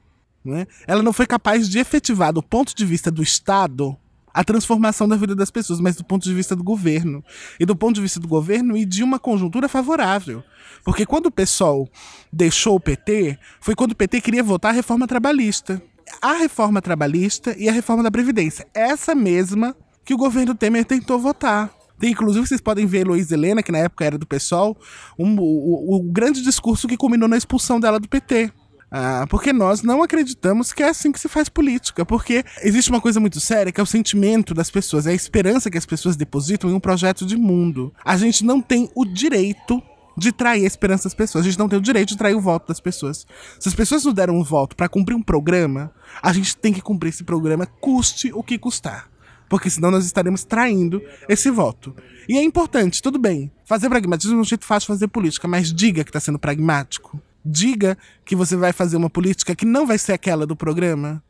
Né? 0.46 0.68
Ela 0.86 1.02
não 1.02 1.12
foi 1.12 1.26
capaz 1.26 1.68
de 1.68 1.80
efetivar, 1.80 2.32
do 2.32 2.44
ponto 2.44 2.76
de 2.76 2.86
vista 2.86 3.10
do 3.10 3.24
Estado, 3.24 3.98
a 4.32 4.44
transformação 4.44 5.08
da 5.08 5.16
vida 5.16 5.34
das 5.34 5.50
pessoas, 5.50 5.80
mas 5.80 5.96
do 5.96 6.04
ponto 6.04 6.24
de 6.24 6.34
vista 6.34 6.56
do 6.56 6.64
governo. 6.64 7.24
E 7.60 7.66
do 7.66 7.76
ponto 7.76 7.96
de 7.96 8.02
vista 8.02 8.20
do 8.20 8.28
governo 8.28 8.76
e 8.78 8.86
de 8.86 9.02
uma 9.02 9.18
conjuntura 9.18 9.70
favorável. 9.70 10.44
Porque 10.84 11.06
quando 11.06 11.28
o 11.28 11.32
PSOL 11.32 11.90
deixou 12.32 12.76
o 12.76 12.80
PT, 12.80 13.40
foi 13.62 13.76
quando 13.76 13.94
o 13.94 13.96
PT 13.96 14.22
queria 14.22 14.44
votar 14.44 14.72
a 14.72 14.76
reforma 14.76 15.08
trabalhista. 15.08 15.82
A 16.22 16.34
reforma 16.34 16.82
trabalhista 16.82 17.56
e 17.58 17.68
a 17.68 17.72
reforma 17.72 18.04
da 18.04 18.12
Previdência. 18.12 18.68
Essa 18.74 19.16
mesma 19.16 19.76
que 20.04 20.14
o 20.14 20.18
governo 20.18 20.54
Temer 20.54 20.86
tentou 20.86 21.18
votar. 21.18 21.74
Tem, 21.98 22.12
inclusive, 22.12 22.46
vocês 22.46 22.62
podem 22.62 22.86
ver 22.86 23.08
Luiz 23.08 23.32
Helena, 23.32 23.64
que 23.64 23.72
na 23.72 23.78
época 23.78 24.04
era 24.04 24.18
do 24.18 24.28
PSOL, 24.28 24.78
um, 25.18 25.34
o, 25.40 25.96
o 25.96 26.04
grande 26.04 26.42
discurso 26.42 26.90
que 26.90 26.98
culminou 26.98 27.30
na 27.30 27.38
expulsão 27.38 27.80
dela 27.80 28.00
do 28.00 28.08
PT 28.08 28.52
Ah, 28.92 29.26
porque 29.30 29.52
nós 29.52 29.82
não 29.82 30.04
acreditamos 30.04 30.72
que 30.72 30.84
é 30.84 30.90
assim 30.90 31.12
que 31.12 31.20
se 31.20 31.28
faz 31.28 31.50
política. 31.50 32.06
Porque 32.06 32.44
existe 32.62 32.90
uma 32.90 33.02
coisa 33.02 33.20
muito 33.20 33.40
séria 33.40 33.72
que 33.72 33.80
é 33.80 33.84
o 33.84 33.88
sentimento 33.88 34.54
das 34.54 34.70
pessoas, 34.70 35.08
é 35.08 35.12
a 35.12 35.16
esperança 35.16 35.70
que 35.70 35.78
as 35.78 35.86
pessoas 35.86 36.16
depositam 36.16 36.70
em 36.70 36.74
um 36.74 36.80
projeto 36.80 37.26
de 37.26 37.36
mundo. 37.36 37.94
A 38.04 38.16
gente 38.18 38.46
não 38.46 38.62
tem 38.62 38.90
o 38.96 39.06
direito 39.06 39.82
de 40.18 40.32
trair 40.32 40.64
a 40.64 40.68
esperança 40.68 41.06
das 41.06 41.14
pessoas. 41.14 41.46
A 41.46 41.50
gente 41.50 41.60
não 41.60 41.68
tem 41.68 41.78
o 41.78 41.82
direito 41.82 42.10
de 42.10 42.18
trair 42.18 42.36
o 42.36 42.42
voto 42.42 42.68
das 42.68 42.80
pessoas. 42.80 43.28
Se 43.60 43.68
as 43.68 43.76
pessoas 43.76 44.06
nos 44.06 44.14
deram 44.14 44.36
um 44.36 44.44
voto 44.44 44.76
para 44.76 44.88
cumprir 44.88 45.16
um 45.16 45.22
programa, 45.22 45.92
a 46.22 46.32
gente 46.32 46.56
tem 46.56 46.72
que 46.72 46.82
cumprir 46.82 47.10
esse 47.10 47.24
programa, 47.24 47.66
custe 47.66 48.32
o 48.34 48.44
que 48.44 48.58
custar. 48.58 49.10
Porque 49.50 49.70
senão 49.70 49.92
nós 49.92 50.06
estaremos 50.06 50.44
traindo 50.44 51.02
esse 51.30 51.52
voto. 51.52 51.96
E 52.28 52.38
é 52.38 52.44
importante, 52.44 53.02
tudo 53.02 53.20
bem. 53.20 53.52
Fazer 53.66 53.90
pragmatismo 53.90 54.38
é 54.38 54.42
um 54.42 54.44
jeito 54.44 54.66
fácil 54.66 54.88
de 54.88 54.98
fazer 55.00 55.08
política, 55.08 55.48
mas 55.48 55.72
diga 55.72 56.04
que 56.04 56.10
está 56.10 56.20
sendo 56.20 56.40
pragmático. 56.40 57.22
Diga 57.46 57.98
que 58.26 58.36
você 58.36 58.56
vai 58.56 58.74
fazer 58.74 58.98
uma 58.98 59.10
política 59.10 59.56
que 59.56 59.66
não 59.66 59.86
vai 59.86 59.98
ser 59.98 60.14
aquela 60.14 60.48
do 60.48 60.56
programa. 60.56 61.22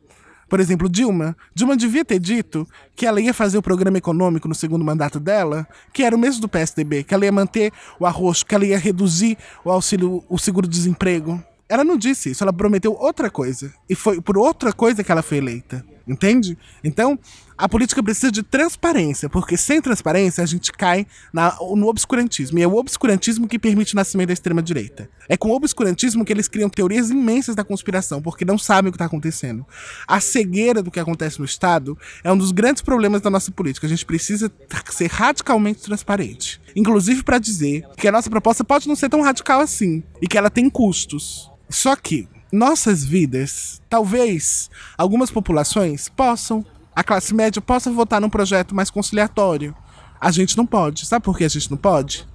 Por 0.48 0.60
exemplo, 0.60 0.88
Dilma. 0.88 1.36
Dilma 1.54 1.76
devia 1.76 2.04
ter 2.04 2.18
dito 2.18 2.66
que 2.94 3.04
ela 3.04 3.20
ia 3.20 3.34
fazer 3.34 3.58
o 3.58 3.62
programa 3.62 3.98
econômico 3.98 4.48
no 4.48 4.54
segundo 4.54 4.84
mandato 4.84 5.18
dela, 5.18 5.66
que 5.92 6.02
era 6.02 6.14
o 6.14 6.18
mesmo 6.18 6.40
do 6.40 6.48
PSDB, 6.48 7.02
que 7.04 7.12
ela 7.12 7.24
ia 7.24 7.32
manter 7.32 7.72
o 7.98 8.06
arroxo, 8.06 8.46
que 8.46 8.54
ela 8.54 8.64
ia 8.64 8.78
reduzir 8.78 9.36
o 9.64 9.70
auxílio, 9.70 10.24
o 10.28 10.38
seguro-desemprego. 10.38 11.42
Ela 11.68 11.82
não 11.82 11.96
disse 11.96 12.30
isso, 12.30 12.44
ela 12.44 12.52
prometeu 12.52 12.92
outra 12.92 13.28
coisa. 13.28 13.74
E 13.88 13.94
foi 13.94 14.20
por 14.20 14.38
outra 14.38 14.72
coisa 14.72 15.02
que 15.02 15.10
ela 15.10 15.22
foi 15.22 15.38
eleita. 15.38 15.84
Entende? 16.06 16.56
Então, 16.84 17.18
a 17.58 17.68
política 17.68 18.02
precisa 18.02 18.30
de 18.30 18.42
transparência, 18.42 19.28
porque 19.28 19.56
sem 19.56 19.80
transparência 19.80 20.44
a 20.44 20.46
gente 20.46 20.70
cai 20.70 21.06
na, 21.32 21.56
no 21.74 21.88
obscurantismo. 21.88 22.58
E 22.58 22.62
é 22.62 22.66
o 22.66 22.76
obscurantismo 22.76 23.48
que 23.48 23.58
permite 23.58 23.94
o 23.94 23.96
nascimento 23.96 24.28
da 24.28 24.32
extrema-direita. 24.32 25.08
É 25.28 25.36
com 25.36 25.48
o 25.48 25.54
obscurantismo 25.54 26.24
que 26.24 26.32
eles 26.32 26.46
criam 26.46 26.68
teorias 26.68 27.10
imensas 27.10 27.56
da 27.56 27.64
conspiração, 27.64 28.22
porque 28.22 28.44
não 28.44 28.56
sabem 28.56 28.90
o 28.90 28.92
que 28.92 28.96
está 28.96 29.06
acontecendo. 29.06 29.66
A 30.06 30.20
cegueira 30.20 30.80
do 30.82 30.90
que 30.90 31.00
acontece 31.00 31.40
no 31.40 31.44
Estado 31.44 31.98
é 32.22 32.30
um 32.30 32.38
dos 32.38 32.52
grandes 32.52 32.82
problemas 32.82 33.20
da 33.20 33.30
nossa 33.30 33.50
política. 33.50 33.86
A 33.86 33.90
gente 33.90 34.06
precisa 34.06 34.52
ser 34.90 35.10
radicalmente 35.10 35.80
transparente. 35.80 36.60
Inclusive 36.76 37.24
para 37.24 37.38
dizer 37.38 37.84
que 37.96 38.06
a 38.06 38.12
nossa 38.12 38.30
proposta 38.30 38.62
pode 38.62 38.86
não 38.86 38.94
ser 38.94 39.08
tão 39.08 39.22
radical 39.22 39.60
assim 39.60 40.04
e 40.20 40.28
que 40.28 40.38
ela 40.38 40.50
tem 40.50 40.70
custos. 40.70 41.50
Só 41.68 41.96
que 41.96 42.28
nossas 42.56 43.04
vidas, 43.04 43.80
talvez 43.88 44.70
algumas 44.96 45.30
populações 45.30 46.08
possam, 46.08 46.64
a 46.94 47.04
classe 47.04 47.34
média 47.34 47.60
possa 47.60 47.90
votar 47.90 48.20
num 48.20 48.30
projeto 48.30 48.74
mais 48.74 48.90
conciliatório. 48.90 49.76
A 50.18 50.30
gente 50.30 50.56
não 50.56 50.66
pode. 50.66 51.04
Sabe 51.04 51.24
por 51.24 51.36
que 51.36 51.44
a 51.44 51.48
gente 51.48 51.70
não 51.70 51.76
pode? 51.76 52.26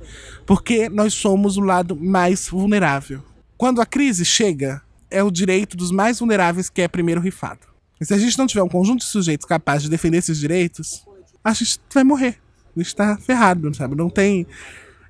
Porque 0.46 0.88
nós 0.88 1.16
somos 1.16 1.58
o 1.58 1.62
lado 1.62 1.96
mais 1.96 2.48
vulnerável. 2.48 3.24
Quando 3.58 3.82
a 3.82 3.86
crise 3.86 4.24
chega, 4.24 4.82
é 5.10 5.24
o 5.24 5.32
direito 5.32 5.76
dos 5.76 5.92
mais 5.92 6.20
vulneráveis 6.20 6.70
que 6.70 6.82
é 6.82 6.88
primeiro 6.88 7.20
rifado. 7.20 7.62
E 8.00 8.06
se 8.06 8.14
a 8.14 8.18
gente 8.18 8.38
não 8.38 8.48
tiver 8.48 8.64
um 8.64 8.70
conjunto 8.70 9.00
de 9.00 9.06
sujeitos 9.06 9.48
capazes 9.48 9.84
de 9.84 9.90
defender 9.90 10.18
esses 10.18 10.40
direitos, 10.40 11.04
a 11.44 11.54
gente 11.54 11.80
vai 11.92 12.04
morrer. 12.04 12.40
A 12.76 12.80
gente 12.80 12.88
está 12.88 13.18
ferrado, 13.18 13.74
sabe? 13.74 13.96
Não 13.96 14.10
tem. 14.10 14.46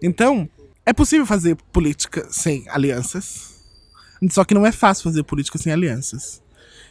Então, 0.01 0.49
é 0.85 0.93
possível 0.93 1.25
fazer 1.25 1.57
política 1.71 2.25
sem 2.31 2.67
alianças 2.69 3.50
só 4.29 4.43
que 4.43 4.53
não 4.53 4.65
é 4.65 4.71
fácil 4.71 5.03
fazer 5.03 5.23
política 5.23 5.57
sem 5.57 5.71
alianças. 5.71 6.41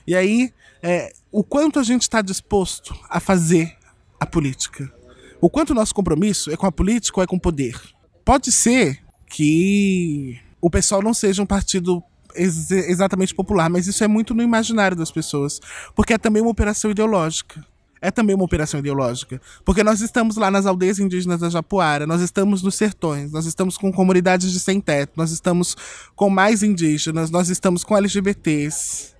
E 0.06 0.14
aí, 0.14 0.52
é, 0.82 1.12
o 1.30 1.44
quanto 1.44 1.78
a 1.78 1.82
gente 1.82 2.02
está 2.02 2.22
disposto 2.22 2.96
a 3.08 3.20
fazer 3.20 3.76
a 4.18 4.26
política? 4.26 4.92
O 5.40 5.48
quanto 5.48 5.70
o 5.70 5.74
nosso 5.74 5.94
compromisso 5.94 6.50
é 6.50 6.56
com 6.56 6.66
a 6.66 6.72
política 6.72 7.20
ou 7.20 7.24
é 7.24 7.26
com 7.26 7.36
o 7.36 7.40
poder? 7.40 7.80
Pode 8.24 8.50
ser 8.50 8.98
que 9.26 10.38
o 10.60 10.68
pessoal 10.68 11.02
não 11.02 11.14
seja 11.14 11.42
um 11.42 11.46
partido 11.46 12.02
ex 12.34 12.70
exatamente 12.70 13.34
popular, 13.34 13.70
mas 13.70 13.86
isso 13.86 14.04
é 14.04 14.08
muito 14.08 14.34
no 14.34 14.42
imaginário 14.42 14.96
das 14.96 15.10
pessoas, 15.10 15.60
porque 15.94 16.12
é 16.12 16.18
também 16.18 16.42
uma 16.42 16.50
operação 16.50 16.90
ideológica 16.90 17.64
é 18.00 18.10
também 18.10 18.34
uma 18.34 18.44
operação 18.44 18.80
ideológica. 18.80 19.40
Porque 19.64 19.84
nós 19.84 20.00
estamos 20.00 20.36
lá 20.36 20.50
nas 20.50 20.66
aldeias 20.66 20.98
indígenas 20.98 21.40
da 21.40 21.50
Japuara, 21.50 22.06
nós 22.06 22.20
estamos 22.20 22.62
nos 22.62 22.74
sertões, 22.74 23.30
nós 23.30 23.46
estamos 23.46 23.76
com 23.76 23.92
comunidades 23.92 24.50
de 24.52 24.58
sem-teto, 24.58 25.12
nós 25.16 25.30
estamos 25.30 25.76
com 26.16 26.30
mais 26.30 26.62
indígenas, 26.62 27.30
nós 27.30 27.48
estamos 27.48 27.84
com 27.84 27.96
LGBTs, 27.96 29.14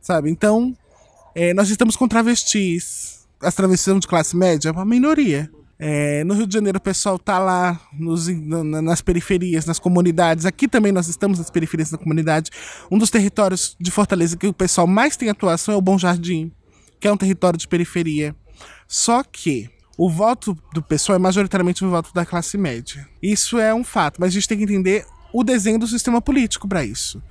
sabe? 0.00 0.30
Então, 0.30 0.76
é, 1.34 1.54
nós 1.54 1.70
estamos 1.70 1.96
com 1.96 2.06
travestis. 2.06 3.26
As 3.40 3.54
travestis 3.54 3.84
são 3.84 3.98
de 3.98 4.06
classe 4.06 4.36
média, 4.36 4.68
é 4.68 4.72
uma 4.72 4.84
minoria. 4.84 5.50
É, 5.78 6.24
no 6.24 6.32
Rio 6.32 6.46
de 6.46 6.54
Janeiro 6.54 6.78
o 6.78 6.80
pessoal 6.80 7.18
tá 7.18 7.38
lá 7.38 7.78
nos, 7.92 8.28
nas 8.28 9.02
periferias, 9.02 9.66
nas 9.66 9.78
comunidades. 9.78 10.46
Aqui 10.46 10.66
também 10.66 10.90
nós 10.90 11.06
estamos 11.06 11.38
nas 11.38 11.50
periferias 11.50 11.90
da 11.90 11.98
comunidade. 11.98 12.50
Um 12.90 12.96
dos 12.96 13.10
territórios 13.10 13.76
de 13.78 13.90
Fortaleza 13.90 14.38
que 14.38 14.46
o 14.46 14.54
pessoal 14.54 14.86
mais 14.86 15.18
tem 15.18 15.28
atuação 15.28 15.74
é 15.74 15.76
o 15.76 15.82
Bom 15.82 15.98
Jardim 15.98 16.50
que 17.06 17.08
é 17.08 17.12
um 17.12 17.16
território 17.16 17.56
de 17.56 17.68
periferia. 17.68 18.34
Só 18.88 19.22
que 19.22 19.70
o 19.96 20.10
voto 20.10 20.58
do 20.74 20.82
pessoal 20.82 21.14
é 21.14 21.18
majoritariamente 21.20 21.84
o 21.84 21.88
voto 21.88 22.12
da 22.12 22.26
classe 22.26 22.58
média. 22.58 23.08
Isso 23.22 23.60
é 23.60 23.72
um 23.72 23.84
fato, 23.84 24.20
mas 24.20 24.30
a 24.30 24.32
gente 24.32 24.48
tem 24.48 24.58
que 24.58 24.64
entender 24.64 25.06
o 25.32 25.44
desenho 25.44 25.78
do 25.78 25.86
sistema 25.86 26.20
político 26.20 26.68
para 26.68 26.84
isso. 26.84 27.22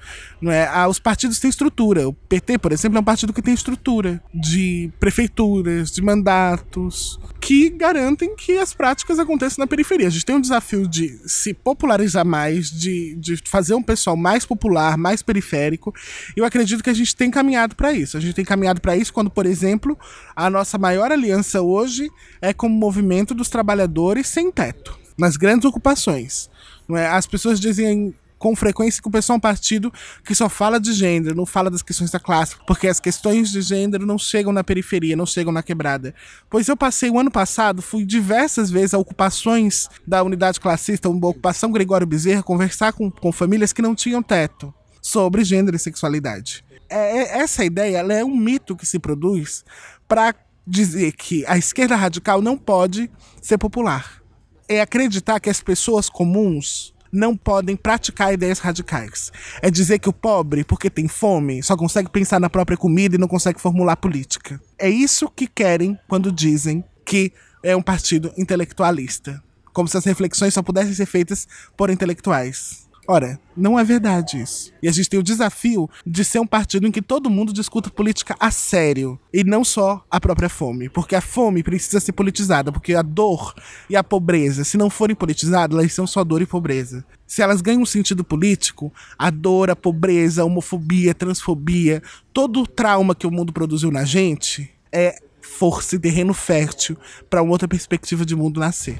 Não 0.41 0.51
é? 0.51 0.67
Ah, 0.67 0.87
os 0.87 0.99
partidos 0.99 1.39
têm 1.39 1.49
estrutura. 1.49 2.07
O 2.07 2.13
PT, 2.13 2.57
por 2.57 2.71
exemplo, 2.71 2.97
é 2.97 3.01
um 3.01 3.03
partido 3.03 3.33
que 3.33 3.41
tem 3.41 3.53
estrutura 3.53 4.21
de 4.33 4.91
prefeituras, 4.99 5.91
de 5.91 6.01
mandatos, 6.01 7.19
que 7.39 7.69
garantem 7.69 8.35
que 8.35 8.57
as 8.57 8.73
práticas 8.73 9.19
aconteçam 9.19 9.63
na 9.63 9.67
periferia. 9.67 10.07
A 10.07 10.11
gente 10.11 10.25
tem 10.25 10.35
um 10.35 10.41
desafio 10.41 10.87
de 10.87 11.19
se 11.25 11.53
popularizar 11.53 12.25
mais, 12.25 12.69
de, 12.69 13.15
de 13.15 13.37
fazer 13.45 13.73
um 13.73 13.83
pessoal 13.83 14.15
mais 14.15 14.45
popular, 14.45 14.97
mais 14.97 15.21
periférico. 15.21 15.93
Eu 16.35 16.45
acredito 16.45 16.83
que 16.83 16.89
a 16.89 16.93
gente 16.93 17.15
tem 17.15 17.31
caminhado 17.31 17.75
para 17.75 17.93
isso. 17.93 18.17
A 18.17 18.19
gente 18.19 18.33
tem 18.33 18.45
caminhado 18.45 18.81
para 18.81 18.95
isso 18.95 19.13
quando, 19.13 19.29
por 19.29 19.45
exemplo, 19.45 19.97
a 20.35 20.49
nossa 20.49 20.77
maior 20.77 21.11
aliança 21.11 21.61
hoje 21.61 22.11
é 22.41 22.53
com 22.53 22.67
o 22.67 22.69
movimento 22.69 23.33
dos 23.33 23.49
trabalhadores 23.49 24.27
sem 24.27 24.51
teto, 24.51 24.97
nas 25.17 25.37
grandes 25.37 25.65
ocupações. 25.65 26.49
É? 26.89 27.07
As 27.07 27.25
pessoas 27.25 27.59
dizem 27.59 28.13
com 28.37 28.55
frequência 28.55 29.01
que 29.01 29.07
o 29.07 29.11
pessoal 29.11 29.35
é 29.35 29.37
um 29.37 29.41
partido 29.41 29.91
que 30.23 30.35
só 30.35 30.47
fala 30.47 30.79
de 30.79 30.93
gênero, 30.93 31.35
não 31.35 31.45
fala 31.45 31.71
das 31.71 31.81
questões 31.81 32.11
da 32.11 32.19
classe, 32.19 32.55
porque 32.67 32.87
as 32.87 32.99
questões 32.99 33.51
de 33.51 33.61
gênero 33.61 34.05
não 34.05 34.17
chegam 34.17 34.53
na 34.53 34.63
periferia, 34.63 35.15
não 35.15 35.25
chegam 35.25 35.51
na 35.51 35.63
quebrada. 35.63 36.13
Pois 36.49 36.67
eu 36.67 36.77
passei 36.77 37.09
o 37.09 37.19
ano 37.19 37.31
passado, 37.31 37.81
fui 37.81 38.05
diversas 38.05 38.69
vezes 38.69 38.93
a 38.93 38.99
ocupações 38.99 39.87
da 40.05 40.21
unidade 40.21 40.59
classista, 40.59 41.09
uma 41.09 41.27
ocupação 41.27 41.71
Gregório 41.71 42.05
Bezerra, 42.05 42.43
conversar 42.43 42.93
com, 42.93 43.09
com 43.09 43.31
famílias 43.31 43.73
que 43.73 43.81
não 43.81 43.95
tinham 43.95 44.21
teto 44.21 44.73
sobre 45.01 45.43
gênero 45.43 45.75
e 45.75 45.79
sexualidade. 45.79 46.63
É, 46.89 47.17
é 47.17 47.37
essa 47.39 47.65
ideia 47.65 47.97
é 47.97 48.23
um 48.23 48.35
mito 48.35 48.75
que 48.75 48.85
se 48.85 48.99
produz 48.99 49.65
para 50.07 50.35
dizer 50.67 51.13
que 51.13 51.45
a 51.47 51.57
esquerda 51.57 51.95
radical 51.95 52.41
não 52.41 52.57
pode 52.57 53.09
ser 53.41 53.57
popular 53.57 54.24
é 54.67 54.81
acreditar 54.81 55.39
que 55.39 55.49
as 55.49 55.61
pessoas 55.61 56.09
comuns 56.09 56.93
não 57.11 57.35
podem 57.35 57.75
praticar 57.75 58.33
ideias 58.33 58.59
radicais. 58.59 59.31
É 59.61 59.71
dizer 59.71 59.99
que 59.99 60.09
o 60.09 60.13
pobre, 60.13 60.63
porque 60.63 60.89
tem 60.89 61.07
fome, 61.07 61.63
só 61.63 61.75
consegue 61.77 62.09
pensar 62.09 62.39
na 62.39 62.49
própria 62.49 62.77
comida 62.77 63.15
e 63.15 63.19
não 63.19 63.27
consegue 63.27 63.61
formular 63.61 63.95
política. 63.95 64.61
É 64.77 64.89
isso 64.89 65.29
que 65.29 65.47
querem 65.47 65.97
quando 66.07 66.31
dizem 66.31 66.83
que 67.05 67.31
é 67.63 67.75
um 67.75 67.81
partido 67.81 68.33
intelectualista. 68.37 69.41
Como 69.73 69.87
se 69.87 69.97
as 69.97 70.05
reflexões 70.05 70.53
só 70.53 70.61
pudessem 70.61 70.93
ser 70.93 71.05
feitas 71.05 71.47
por 71.75 71.89
intelectuais. 71.89 72.85
Ora, 73.07 73.39
não 73.55 73.77
é 73.77 73.83
verdade 73.83 74.41
isso. 74.41 74.73
E 74.81 74.87
a 74.87 74.91
gente 74.91 75.09
tem 75.09 75.19
o 75.19 75.23
desafio 75.23 75.89
de 76.05 76.23
ser 76.25 76.39
um 76.39 76.47
partido 76.47 76.87
em 76.87 76.91
que 76.91 77.01
todo 77.01 77.29
mundo 77.29 77.53
discuta 77.53 77.89
política 77.89 78.35
a 78.39 78.49
sério 78.49 79.19
e 79.31 79.43
não 79.43 79.63
só 79.63 80.03
a 80.09 80.19
própria 80.19 80.49
fome, 80.49 80.89
porque 80.89 81.15
a 81.15 81.21
fome 81.21 81.61
precisa 81.61 81.99
ser 81.99 82.13
politizada, 82.13 82.71
porque 82.71 82.95
a 82.95 83.03
dor 83.03 83.53
e 83.89 83.95
a 83.95 84.03
pobreza, 84.03 84.63
se 84.63 84.77
não 84.77 84.89
forem 84.89 85.15
politizadas, 85.15 85.77
elas 85.77 85.93
são 85.93 86.07
só 86.07 86.23
dor 86.23 86.41
e 86.41 86.47
pobreza. 86.47 87.05
Se 87.27 87.41
elas 87.41 87.61
ganham 87.61 87.81
um 87.81 87.85
sentido 87.85 88.23
político, 88.23 88.91
a 89.17 89.29
dor, 89.29 89.69
a 89.69 89.75
pobreza, 89.75 90.41
a 90.41 90.45
homofobia, 90.45 91.11
a 91.11 91.15
transfobia, 91.15 92.01
todo 92.33 92.61
o 92.61 92.67
trauma 92.67 93.13
que 93.13 93.27
o 93.27 93.31
mundo 93.31 93.53
produziu 93.53 93.91
na 93.91 94.03
gente 94.03 94.71
é 94.91 95.19
força 95.41 95.95
e 95.95 95.99
terreno 95.99 96.33
fértil 96.33 96.97
para 97.29 97.41
uma 97.41 97.51
outra 97.51 97.67
perspectiva 97.67 98.25
de 98.25 98.35
mundo 98.35 98.59
nascer. 98.59 98.97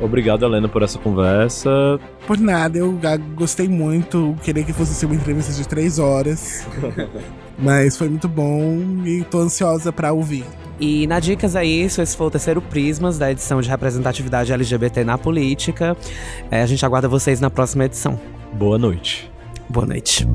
Obrigado, 0.00 0.44
Helena, 0.44 0.68
por 0.68 0.82
essa 0.82 0.98
conversa. 0.98 1.98
Por 2.26 2.38
nada, 2.38 2.78
eu 2.78 2.98
gostei 3.34 3.68
muito. 3.68 4.36
Queria 4.42 4.64
que 4.64 4.72
fosse 4.72 4.94
ser 4.94 5.06
uma 5.06 5.14
entrevista 5.14 5.52
de 5.52 5.66
três 5.66 5.98
horas. 5.98 6.66
Mas 7.58 7.96
foi 7.96 8.08
muito 8.08 8.28
bom 8.28 8.82
e 9.04 9.22
tô 9.24 9.38
ansiosa 9.38 9.92
para 9.92 10.12
ouvir. 10.12 10.44
E 10.80 11.06
na 11.06 11.20
Dicas 11.20 11.54
é 11.54 11.64
isso, 11.64 12.02
esse 12.02 12.16
foi 12.16 12.26
o 12.26 12.30
terceiro 12.30 12.60
Prismas 12.60 13.16
da 13.16 13.30
edição 13.30 13.60
de 13.60 13.68
representatividade 13.68 14.52
LGBT 14.52 15.04
na 15.04 15.16
política. 15.16 15.96
É, 16.50 16.62
a 16.62 16.66
gente 16.66 16.84
aguarda 16.84 17.08
vocês 17.08 17.40
na 17.40 17.48
próxima 17.48 17.84
edição. 17.84 18.18
Boa 18.52 18.76
noite. 18.76 19.30
Boa 19.68 19.86
noite. 19.86 20.26